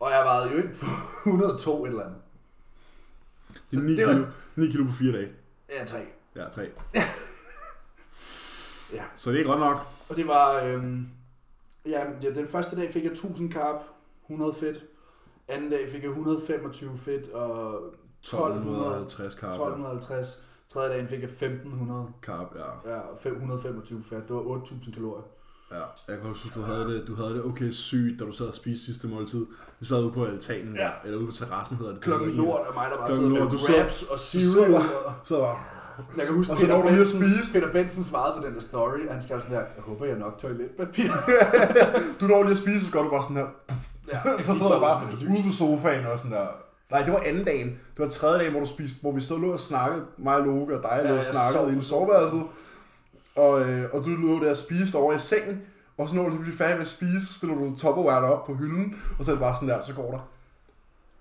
[0.00, 0.86] Og jeg vejede jo ind på
[1.30, 2.18] 102 et eller andet.
[3.70, 5.28] Det er 9 det var- kilo, 9 kilo på 4 dage.
[5.78, 5.98] Ja, 3.
[6.36, 6.68] Ja, 3.
[8.92, 9.02] Ja.
[9.16, 9.76] Så det er godt nok.
[10.08, 10.54] Og det var...
[10.64, 11.08] Øhm,
[11.86, 13.80] ja, den første dag fik jeg 1000 carb,
[14.26, 14.84] 100 fedt.
[15.48, 17.74] Anden dag fik jeg 125 fedt og
[18.22, 19.50] 1200, 1250 carb.
[19.50, 20.44] 1250.
[20.72, 22.00] Tredje dagen fik jeg 1500.
[22.00, 22.06] Ja.
[22.26, 22.90] Carb, ja.
[22.92, 24.28] Ja, og 525 fedt.
[24.28, 25.22] Det var 8000 kalorier.
[25.72, 25.76] ja.
[26.08, 28.54] Jeg kan huske, du havde det, du havde det okay sygt, da du sad og
[28.54, 29.46] spiste sidste måltid.
[29.80, 30.90] Vi sad ude på altanen, Ja.
[31.04, 32.00] eller ude på terrassen hedder det.
[32.02, 33.40] Klokken lort af mig, der bare sidder med.
[33.50, 34.50] Du sidder- wraps og cereal.
[34.50, 35.76] sidder og- bare- Så var
[36.16, 37.52] Jeg kan huske, Og så Peter Benson, spise.
[37.52, 40.18] Peter Benson svarede på den der story, og han skrev sådan her, jeg håber, jeg
[40.18, 41.08] nok toiletpapir.
[42.20, 43.46] du når lige at spise, så går du bare sådan her.
[44.12, 46.46] ja, så sidder du bare ude på sofaen og sådan der.
[46.90, 47.68] Nej, det var anden dagen.
[47.68, 50.42] Det var tredje dagen, hvor du spiste, hvor vi så lå og snakkede, mig og
[50.46, 52.42] Loke og dig, Ja, lå og snakkede sov i soveværelset.
[53.36, 55.62] Og, øh, og du lå der og spiste over i sengen,
[55.98, 58.54] og så når du bliver færdig med at spise, så stiller du Tupperware op på
[58.54, 60.18] hylden, og så er det bare sådan der, så går der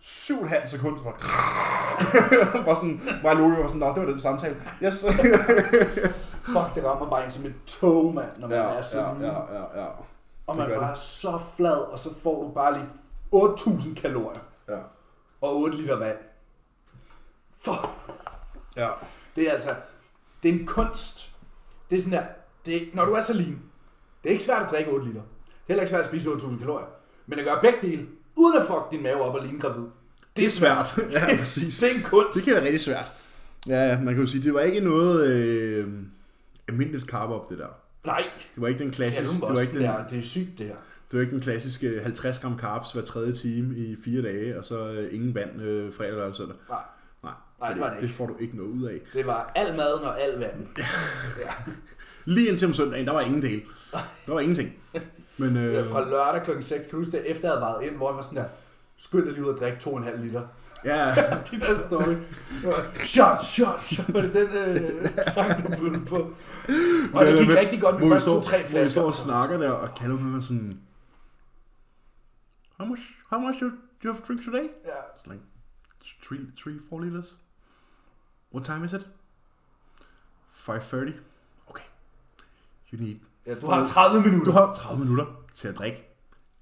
[0.01, 4.19] 7,5 sekunder, så bare, bare sådan, mig og Loke var sådan, nå, det var den
[4.19, 4.55] samtale.
[4.83, 5.05] Yes.
[6.53, 9.21] Fuck, det rammer bare en som et tog, mand, når man ja, er ja, sådan.
[9.21, 9.85] ja, ja, ja,
[10.47, 10.91] Og det man gør bare det.
[10.91, 12.85] er så flad, og så får du bare lige
[13.35, 14.77] 8.000 kalorier ja,
[15.41, 16.17] og 8 liter vand.
[17.61, 17.87] Fuck.
[18.77, 18.89] ja.
[19.35, 19.75] Det er altså,
[20.43, 21.35] det er en kunst.
[21.89, 22.25] Det er sådan der,
[22.65, 23.59] det når du er så lean,
[24.23, 25.21] det er ikke svært at drikke 8 liter.
[25.21, 26.87] Det er heller ikke svært at spise 8.000 kalorier.
[27.27, 29.85] Men at gøre begge dele, uden at fuck din mave op og ligne gravid.
[30.37, 30.97] Det er svært.
[31.11, 31.79] ja, præcis.
[31.79, 32.35] Det er en kunst.
[32.35, 33.11] Det kan være rigtig svært.
[33.67, 35.87] Ja, ja, man kan jo sige, det var ikke noget øh,
[36.67, 37.67] almindeligt carb op, det der.
[38.05, 38.23] Nej,
[38.55, 40.21] Det var ikke den det klassiske, det er, var ikke den, det, er, det er
[40.23, 40.75] sygt det her.
[41.11, 44.65] Det var ikke den klassiske 50 gram carbs hver tredje time i fire dage, og
[44.65, 46.55] så øh, ingen vand øh, fredag, lørdag og søndag.
[46.69, 46.79] Nej,
[47.23, 48.15] Nej, Nej, det var det det ikke.
[48.15, 48.99] får du ikke noget ud af.
[49.13, 50.67] det var al maden og al vand.
[50.77, 50.83] Ja.
[52.25, 53.61] Lige indtil om søndagen, der var ingen del.
[54.25, 54.73] Der var ingenting.
[55.37, 55.85] Men øh, Øh.
[55.87, 58.15] Fra lørdag klokken 6, kan du huske det, efter jeg havde været ind, hvor jeg
[58.15, 58.45] var sådan der,
[58.97, 60.41] skynd dig lige ud og drikke 2,5 liter.
[60.85, 61.15] ja,
[61.51, 62.09] De der story.
[62.09, 62.19] Det
[62.63, 64.13] var, Shot, shot, shot.
[64.13, 66.15] Var det den øh, sang, du blev på?
[67.13, 68.91] Og det gik men, rigtig godt med første to-tre hvor vi flasker.
[69.01, 70.77] står og snakker der, og kalder mig sådan,
[72.79, 73.71] how much, how much you,
[74.03, 74.69] you have drink today?
[74.85, 74.91] Ja.
[75.15, 75.41] It's like
[76.23, 77.37] three, three, four liters.
[78.53, 79.05] What time is it?
[80.67, 81.13] 5.30.
[81.69, 81.83] Okay.
[82.91, 83.15] You need...
[83.45, 84.45] ja, du har 30 minutter.
[84.45, 86.07] Du har 30 minutter til at drikke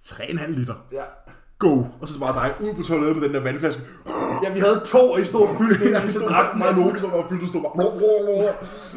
[0.05, 0.75] 3,5 liter.
[0.91, 1.03] Ja.
[1.59, 1.85] Go!
[2.01, 3.81] Og så bare dig ud på toilettet med den der vandflaske.
[4.43, 6.67] ja, vi havde to, og I stod og fyldte ind, og så drak mig mig
[6.67, 7.71] og Loke, som var fyldt, og stod bare...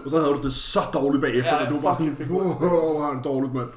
[0.04, 2.16] Og så havde du det så dårligt bagefter, Ja, og du var bare sådan...
[2.30, 3.68] Åh, hvor han dårligt, mand.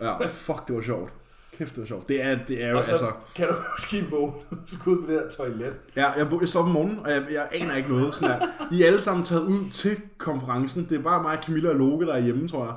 [0.00, 1.12] Ja, fuck, det var sjovt.
[1.58, 2.08] Kæft, det var sjovt.
[2.08, 3.12] Det er, det er jo, Og så altså...
[3.34, 4.32] kan du huske, I vågne,
[4.66, 5.78] skulle ud på det der toilet.
[5.96, 8.14] Ja, jeg, jeg står om morgenen, og jeg, jeg aner ikke noget.
[8.14, 8.48] Sådan der.
[8.72, 10.86] I er alle sammen taget ud til konferencen.
[10.88, 12.74] Det er bare mig, Camilla og Loke, der er hjemme, tror jeg.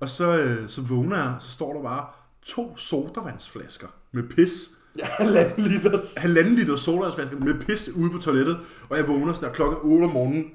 [0.00, 2.06] Og så, øh, så vågner jeg, så står der bare
[2.42, 4.70] to sodavandsflasker med pis.
[4.98, 6.14] Ja, halvanden liters.
[6.16, 8.58] Halvanden liter sodavandsflasker med pis ude på toilettet.
[8.88, 10.50] Og jeg vågner sådan der klokken 8 om morgenen.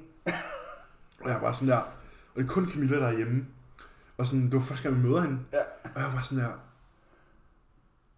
[1.20, 3.46] Og jeg var sådan der, og det er kun Camilla, der er hjemme.
[4.18, 5.38] Og sådan, det var første gang, vi møder hende.
[5.52, 5.58] Ja.
[5.94, 6.50] Og jeg var sådan der,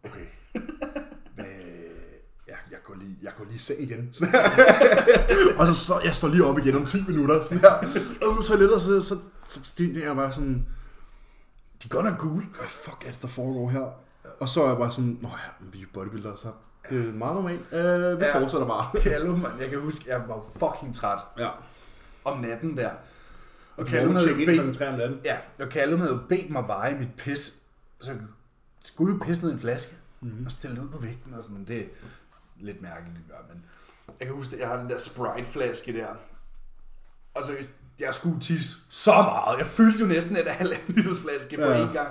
[0.04, 0.26] okay,
[1.34, 1.44] hvad,
[2.48, 4.08] jeg, jeg, går lige, jeg går lige i seng igen.
[4.12, 5.58] Sådan her.
[5.58, 7.42] og så står, jeg står lige op igen om 10 minutter.
[7.42, 7.70] Sådan her.
[8.28, 9.08] Og på toilettet, så, så,
[9.48, 10.66] så, så det er bare sådan,
[11.82, 12.40] De er godt nok cool.
[12.42, 13.86] hvad fuck er det, der foregår her?
[14.40, 16.48] Og så er jeg bare sådan, nå ja, vi er bodybuildere, så
[16.90, 17.60] det er meget normalt.
[17.72, 18.40] Øh, vi Ja.
[18.40, 18.86] fortsætter bare.
[19.04, 21.48] Callum, man, jeg kan huske, jeg var fucking træt Ja.
[22.24, 22.90] om natten der.
[23.76, 25.20] Og Callum havde bedt, klokken 3 om natten.
[25.24, 27.54] ja, og Callum havde bedt mig veje mit pis,
[28.00, 28.20] så jeg
[28.82, 30.46] skulle jo pisse ned i en flaske, mm-hmm.
[30.46, 31.64] og stille det ud på vægten og sådan.
[31.64, 31.84] Det er
[32.60, 33.64] lidt mærkeligt, gør, men
[34.20, 36.06] jeg kan huske, at jeg har den der Sprite-flaske der.
[37.34, 37.52] Og så
[37.98, 39.58] jeg skulle tisse så meget.
[39.58, 41.86] Jeg fyldte jo næsten et halvanden liters flaske på Ja.
[41.86, 42.08] én gang.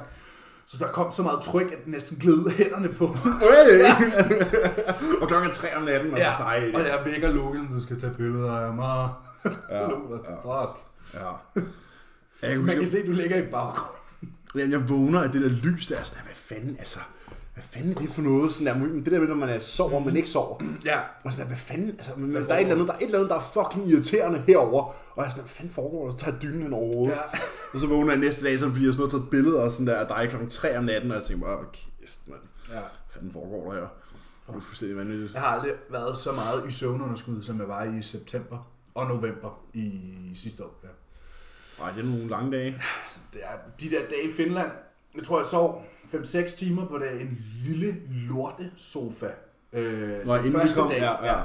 [0.65, 3.07] Så der kom så meget tryk, at den næsten gled hænderne på.
[3.07, 3.83] Hey!
[5.21, 6.37] og klokken er 3 om natten, og ja, ja.
[6.37, 9.09] bare, og jeg vækker Logan, du skal tage billeder af mig.
[9.69, 9.87] Ja,
[10.45, 10.77] Fuck.
[11.13, 11.31] ja.
[12.41, 13.95] Jeg kan Man kan se, at du ligger i baggrunden.
[14.55, 16.99] Jeg, jeg vågner af det der lys der, sådan, hvad fanden, altså,
[17.53, 18.53] hvad fanden er det for noget?
[18.53, 20.63] Sådan der, det der med, når man er sover, men ikke sover.
[20.85, 20.99] Ja.
[21.23, 23.03] Og sådan der, hvad fanden, altså, men, der, er et eller andet, der er et
[23.03, 24.83] eller andet, der er fucking irriterende herover.
[24.83, 26.11] Og jeg er sådan, hvad fanden foregår der?
[26.11, 27.15] Så tager jeg dynen hen over hovedet.
[27.15, 27.21] Ja.
[27.73, 29.87] Og så vågner jeg næste dag, så fordi jeg sådan har taget billeder og sådan
[29.87, 31.65] der, af dig klokken 3 om natten, og jeg tænker bare, "Åh,
[31.99, 32.39] kæft, mand.
[32.69, 32.73] ja.
[32.73, 33.87] Hvad fanden foregår der her?
[34.47, 35.33] Det er fuldstændig vanvittigt.
[35.33, 39.59] Jeg har aldrig været så meget i søvnunderskud, som jeg var i september og november
[39.73, 39.91] i
[40.35, 40.79] sidste år.
[40.83, 40.89] Ja.
[41.79, 42.81] Nej, det er nogle lange dage.
[43.33, 44.71] Det er de der dage i Finland.
[45.15, 49.29] Jeg tror, jeg sov 5-6 timer på det, en lille lorte sofa.
[49.73, 50.99] Øh, Nå, den inden vi første kom, dag.
[50.99, 51.43] ja, ja.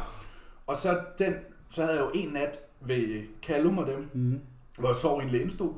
[0.67, 1.35] Og så, den,
[1.71, 4.41] så havde jeg jo en nat ved Callum og dem, Mm.
[4.79, 5.75] hvor jeg sov i en lænestol.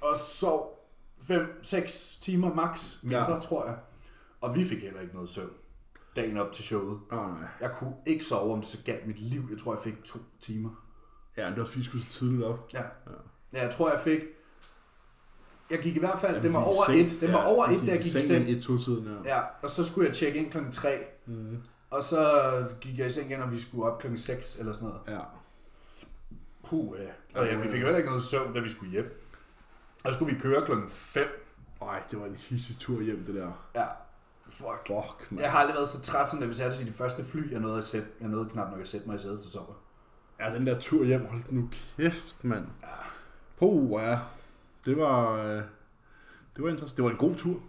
[0.00, 0.88] Og sov
[1.20, 3.40] 5-6 timer max, mindre Ja.
[3.40, 3.76] tror jeg.
[4.40, 5.50] Og vi fik heller ikke noget søvn
[6.16, 6.98] dagen op til showet.
[7.12, 7.48] Åh, nej.
[7.60, 9.42] Jeg kunne ikke sove, om det så galt mit liv.
[9.50, 10.81] Jeg tror, jeg fik to timer.
[11.36, 12.68] Ja, det var fordi, vi skulle så tidligt op.
[12.72, 12.82] Ja.
[13.52, 14.20] ja jeg tror, jeg fik...
[15.70, 16.36] Jeg gik i hvert fald...
[16.36, 17.00] Ja, det var over seng.
[17.00, 17.20] et.
[17.20, 18.50] Det var Ja, over vi et, da jeg gik i seng.
[18.50, 19.36] et to tiden ja.
[19.36, 20.98] Ja, og så skulle jeg tjekke ind klokken 3.
[21.26, 21.62] Mm.
[21.90, 22.42] Og så
[22.80, 25.00] gik jeg i seng igen, og vi skulle op klokken 6 eller sådan noget.
[25.08, 25.20] ja.
[26.68, 27.40] Puh, ja.
[27.40, 29.22] Og ja, vi fik jo heller ikke noget søvn, da vi skulle hjem.
[30.04, 31.26] Og så skulle vi køre klokken 5.
[31.82, 33.52] Ej, det var en hissig tur hjem, det der.
[33.74, 33.86] Ja,
[34.48, 34.86] fuck.
[34.86, 35.40] Fuck, man.
[35.42, 37.52] Jeg har aldrig været så træt, som da vi satte os i det første fly.
[37.52, 39.74] Jeg nåede, at sætte, jeg nåede knap nok at sætte mig i sædet til sommer.
[40.40, 42.66] Ja, den der tur hjem, hold nu kæft, mand.
[42.82, 42.88] Ja.
[43.58, 44.18] Puh, ja.
[44.84, 45.46] Det var...
[45.46, 45.62] Øh,
[46.56, 46.96] det var interessant.
[46.96, 47.60] Det var en god tur.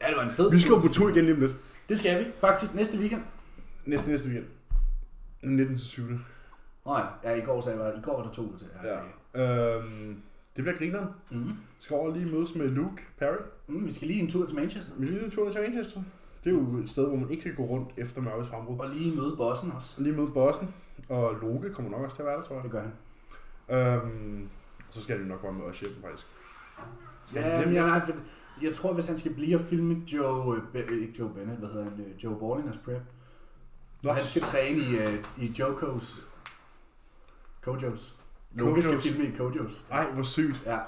[0.00, 1.52] Ja, det var en fed Vi skal jo på tur igen lige om lidt.
[1.88, 2.30] Det skal vi.
[2.40, 3.22] Faktisk næste weekend.
[3.84, 4.46] Næste, næste weekend.
[5.42, 6.20] 19 til 20.
[6.86, 8.66] Nå ja, ja i går sagde jeg, i går var der to til.
[8.84, 9.74] Ja.
[9.74, 10.22] Øhm,
[10.56, 11.08] det bliver grineren.
[11.30, 11.48] Mm.
[11.48, 13.36] Vi skal over lige mødes med Luke Perry.
[13.66, 14.92] Mm, vi skal lige en tur til Manchester.
[14.98, 16.02] Vi skal lige en tur til Manchester.
[16.44, 18.78] Det er jo et sted, hvor man ikke skal gå rundt efter mørkets frembrud.
[18.78, 20.02] Og lige møde bossen også.
[20.02, 20.74] Lige møde bossen.
[21.08, 22.64] Og Loke kommer nok også til at være der, tror jeg.
[22.64, 22.92] Det gør han.
[23.68, 24.48] Øhm,
[24.90, 26.26] så skal det nok være med os hjem, faktisk.
[27.26, 28.12] Skal Ja, men jeg, nej, for
[28.62, 31.84] jeg tror, hvis han skal blive og filme Joe, øh, ikke Joe Bennett, hvad hedder
[31.84, 33.02] han, øh, Joe Ballingers prep.
[34.02, 34.10] Nå.
[34.10, 36.26] Og han skal træne i, uh, i Jokos.
[37.62, 38.16] Kojos.
[38.54, 39.84] Loke skal filme i Kojos.
[39.90, 40.62] Ej, hvor sygt.
[40.66, 40.78] Ja.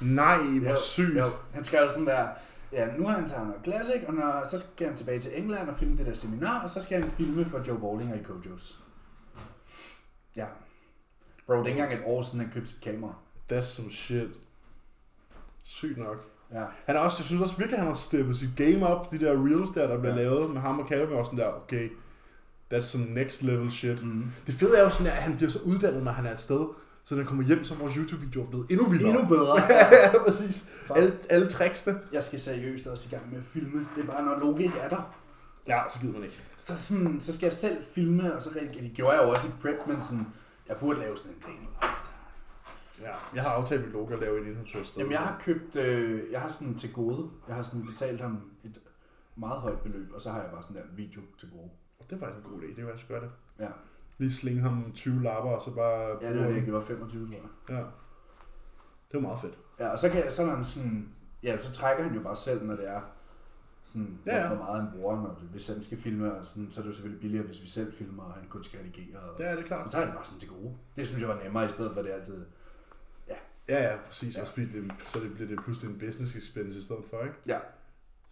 [0.00, 1.18] Nej, hvor Jo, sygt.
[1.18, 2.28] Jo, han skrev sådan der,
[2.72, 5.68] ja, nu har han taget noget classic, og når, så skal han tilbage til England
[5.68, 8.84] og filme det der seminar, og så skal han filme for Joe Ballinger i Kojos.
[10.36, 10.46] Ja.
[11.46, 13.14] Bro, det er ikke engang et år siden, han købte sit kamera.
[13.52, 14.28] That's some shit.
[15.64, 16.16] Sygt nok.
[16.52, 16.64] Ja.
[16.86, 19.10] Han er også, jeg synes også virkelig, han har steppet sit game up.
[19.10, 20.22] De der reels der, der bliver Ja.
[20.22, 21.88] lavet med ham og Calvin, og sådan der, okay,
[22.74, 24.04] that's some next level shit.
[24.04, 24.24] Mm.
[24.46, 26.66] Det fede er jo sådan, at han bliver så uddannet, når han er afsted.
[27.04, 29.10] Så når han kommer hjem, så er vores YouTube-videoer blevet endnu vildere.
[29.10, 29.62] Endnu bedre.
[29.72, 30.64] ja, præcis.
[30.94, 32.00] Alle, alle tricksene.
[32.12, 33.86] Jeg skal seriøst også i gang med at filme.
[33.96, 35.14] Det er bare, når Loke ikke er der.
[35.66, 36.42] Ja, så gider man ikke.
[36.60, 38.82] Så, sådan, så skal jeg selv filme, og så redigere.
[38.82, 40.26] Det gjorde jeg jo også i prep, men sådan,
[40.68, 41.68] jeg burde lave sådan en plan.
[43.00, 44.98] Ja, jeg har aftalt med Loke at lave en indholdstur sted.
[44.98, 47.30] Jamen, jeg har købt, øh, jeg har sådan til gode.
[47.48, 48.80] Jeg har sådan betalt ham et
[49.36, 51.70] meget højt beløb, og så har jeg bare sådan der video til gode.
[52.10, 53.30] Det er faktisk en god idé, det var jeg gøre det.
[53.58, 53.68] Ja,
[54.18, 56.18] Lige slinge ham 20 lapper, og så bare...
[56.22, 57.76] ja det var det, gjorde 25, tror jeg.
[57.76, 57.82] Ja.
[59.12, 59.58] Det var meget fedt.
[59.78, 61.08] Ja, og så kan jeg, så han sådan,
[61.42, 63.00] ja, så trækker han jo bare selv, når det er
[63.90, 64.46] sådan, Ja, ja.
[64.48, 66.94] hvor meget han bruger, når, hvis han skal filme, og sådan, så er det jo
[66.94, 69.18] selvfølgelig billigere, hvis vi selv filmer, og han kun skal redigere.
[69.20, 69.86] Og, Ja, det er klart.
[69.86, 70.74] og så er det bare sådan til gode.
[70.96, 72.44] Det synes jeg var nemmere, i stedet for det altid.
[73.68, 74.36] Ja, ja, præcis.
[74.36, 74.40] Ja.
[74.40, 77.34] Også fordi det, så det bliver det pludselig en business expense i stedet for, ikke?
[77.46, 77.58] Ja.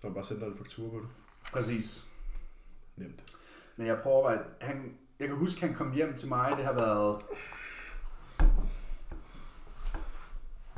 [0.00, 1.08] Så man bare sender en faktur på det.
[1.52, 2.08] Præcis.
[2.96, 3.34] Nemt.
[3.76, 6.72] Men jeg prøver at han, jeg kan huske, han kom hjem til mig, det har
[6.72, 7.22] været...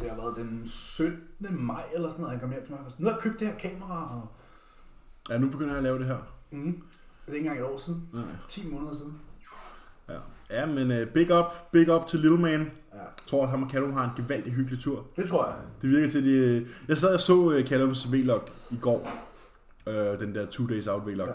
[0.01, 1.27] det har været den 17.
[1.51, 2.85] maj eller sådan noget, han kom hjem til mig.
[2.85, 4.29] og sagde, Nu har jeg købt det her kamera, og
[5.31, 6.17] Ja, nu begynder jeg at lave det her.
[6.51, 6.63] mm,
[7.27, 8.03] det er ikke engang et år siden.
[8.13, 8.23] Nej.
[8.49, 9.15] 10 måneder siden.
[10.09, 10.15] Ja,
[10.51, 12.61] ja men uh, big up, big up til Little Man.
[12.95, 15.07] Ja, Jeg tror, at ham og Callum har en gevaldig hyggelig tur.
[15.17, 15.55] det tror jeg.
[15.83, 16.31] Det virker til, de...
[16.57, 19.27] øh, Jeg sad og så uh, Callums vlog i går.
[19.87, 21.27] Uh, den der two days out vlog.
[21.29, 21.33] Ja.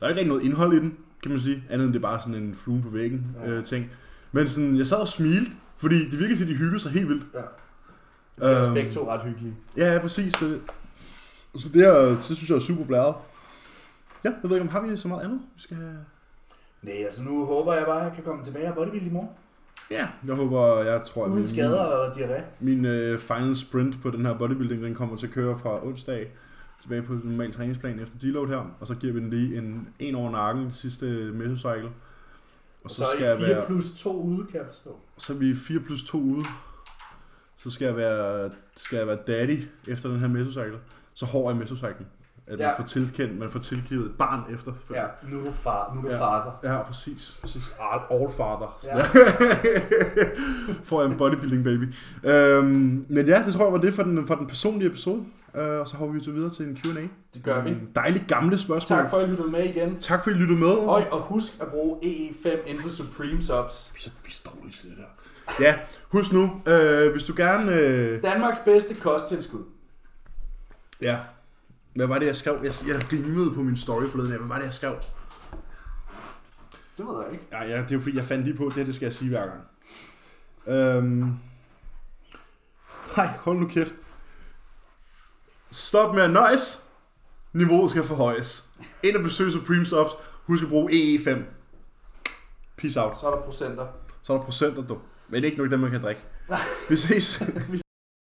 [0.00, 1.64] Der er ikke rigtig noget indhold i den, kan man sige.
[1.70, 3.58] Andet end det er bare sådan en flue på væggen Ja.
[3.58, 3.90] uh, ting.
[4.32, 7.08] Men sådan, jeg sad og smilte, fordi det virker til, at de hyggede sig helt
[7.08, 7.26] vildt.
[7.34, 7.38] Ja.
[8.46, 8.74] Det er Øhm.
[8.74, 9.54] begge to ret hyggelige.
[9.76, 10.34] Ja, ja, præcis.
[10.34, 10.58] Så,
[11.56, 13.14] så det, er, det synes jeg er super blæret.
[14.24, 15.96] Ja, jeg ved ikke, om har vi så meget andet, vi skal have...
[16.82, 19.28] Nej, altså nu håber jeg bare, at jeg kan komme tilbage og bodybuild i morgen.
[19.90, 22.42] Ja, jeg håber, jeg tror, at Uden min- skader og diarré.
[22.60, 26.30] Min øh, final sprint på den her bodybuilding, den kommer til at køre fra onsdag
[26.82, 29.88] tilbage på den normale træningsplan efter deload her, og så giver vi den lige en,
[29.98, 31.84] en over nakken det sidste mesocycle.
[31.86, 31.90] Og
[32.84, 34.96] Og så, så, skal er jeg I 4 være, plus 2 ude, kan jeg forstå.
[35.18, 36.44] så er vi 4 plus 2 ude.
[37.56, 40.78] Så skal jeg være, skal jeg være daddy efter den her mesocycle.
[41.18, 42.06] Så hård er mesocyclen.
[42.46, 42.78] At man Ja.
[42.78, 44.72] får tilkendt, man får tilgivet et barn efter.
[44.94, 46.14] Ja, nu er du far, nu er du Ja.
[46.18, 46.60] fader.
[46.76, 47.38] Ja, præcis.
[47.40, 47.62] præcis.
[48.10, 48.78] All, father.
[48.84, 48.96] Ja.
[50.84, 51.94] får jeg en bodybuilding baby.
[52.24, 55.24] Øhm, men ja, det tror jeg var det for den, for den personlige episode.
[55.56, 57.00] Øh, og så hopper vi så videre til en Q&A.
[57.34, 57.70] Det gør vi.
[57.70, 58.98] Nogle Dejlige gamle spørgsmål.
[59.00, 59.96] Tak for, at I lyttede med igen.
[60.00, 60.68] tak for at I lyttede med.
[60.68, 63.92] Og, og husk at bruge EE5 inden Supreme Subs.
[63.94, 65.64] Vi er, vi er dårlige til det der.
[65.64, 65.74] Ja,
[66.08, 67.72] husk nu, øh, hvis du gerne...
[67.72, 69.60] Øh, Danmarks bedste kosttilskud.
[71.00, 71.18] Ja,
[71.94, 72.60] hvad var det, jeg skrev?
[72.64, 74.32] Jeg, jeg glimrede på min story forleden.
[74.32, 74.38] af.
[74.38, 74.94] Hvad var det, jeg skrev?
[76.98, 77.46] Det ved jeg ikke.
[77.52, 79.14] Ja, ja, det er jo fordi, jeg fandt lige på, det her, det skal jeg
[79.14, 79.60] sige hver gang.
[80.66, 81.38] Øhm...
[83.16, 83.94] Nej, hold nu kæft.
[85.70, 86.84] Stop med at nøjes.
[87.52, 88.70] Niveauet skal forhøjes.
[89.02, 90.12] Ind og besøg Supreme Subs.
[90.44, 91.38] Husk at bruge EE5.
[92.76, 93.20] Peace out.
[93.20, 93.86] Så er der procenter.
[94.22, 94.98] Så er der procenter, du.
[95.28, 96.22] Men det er ikke nok, dem man kan drikke.
[96.88, 97.42] Vi ses.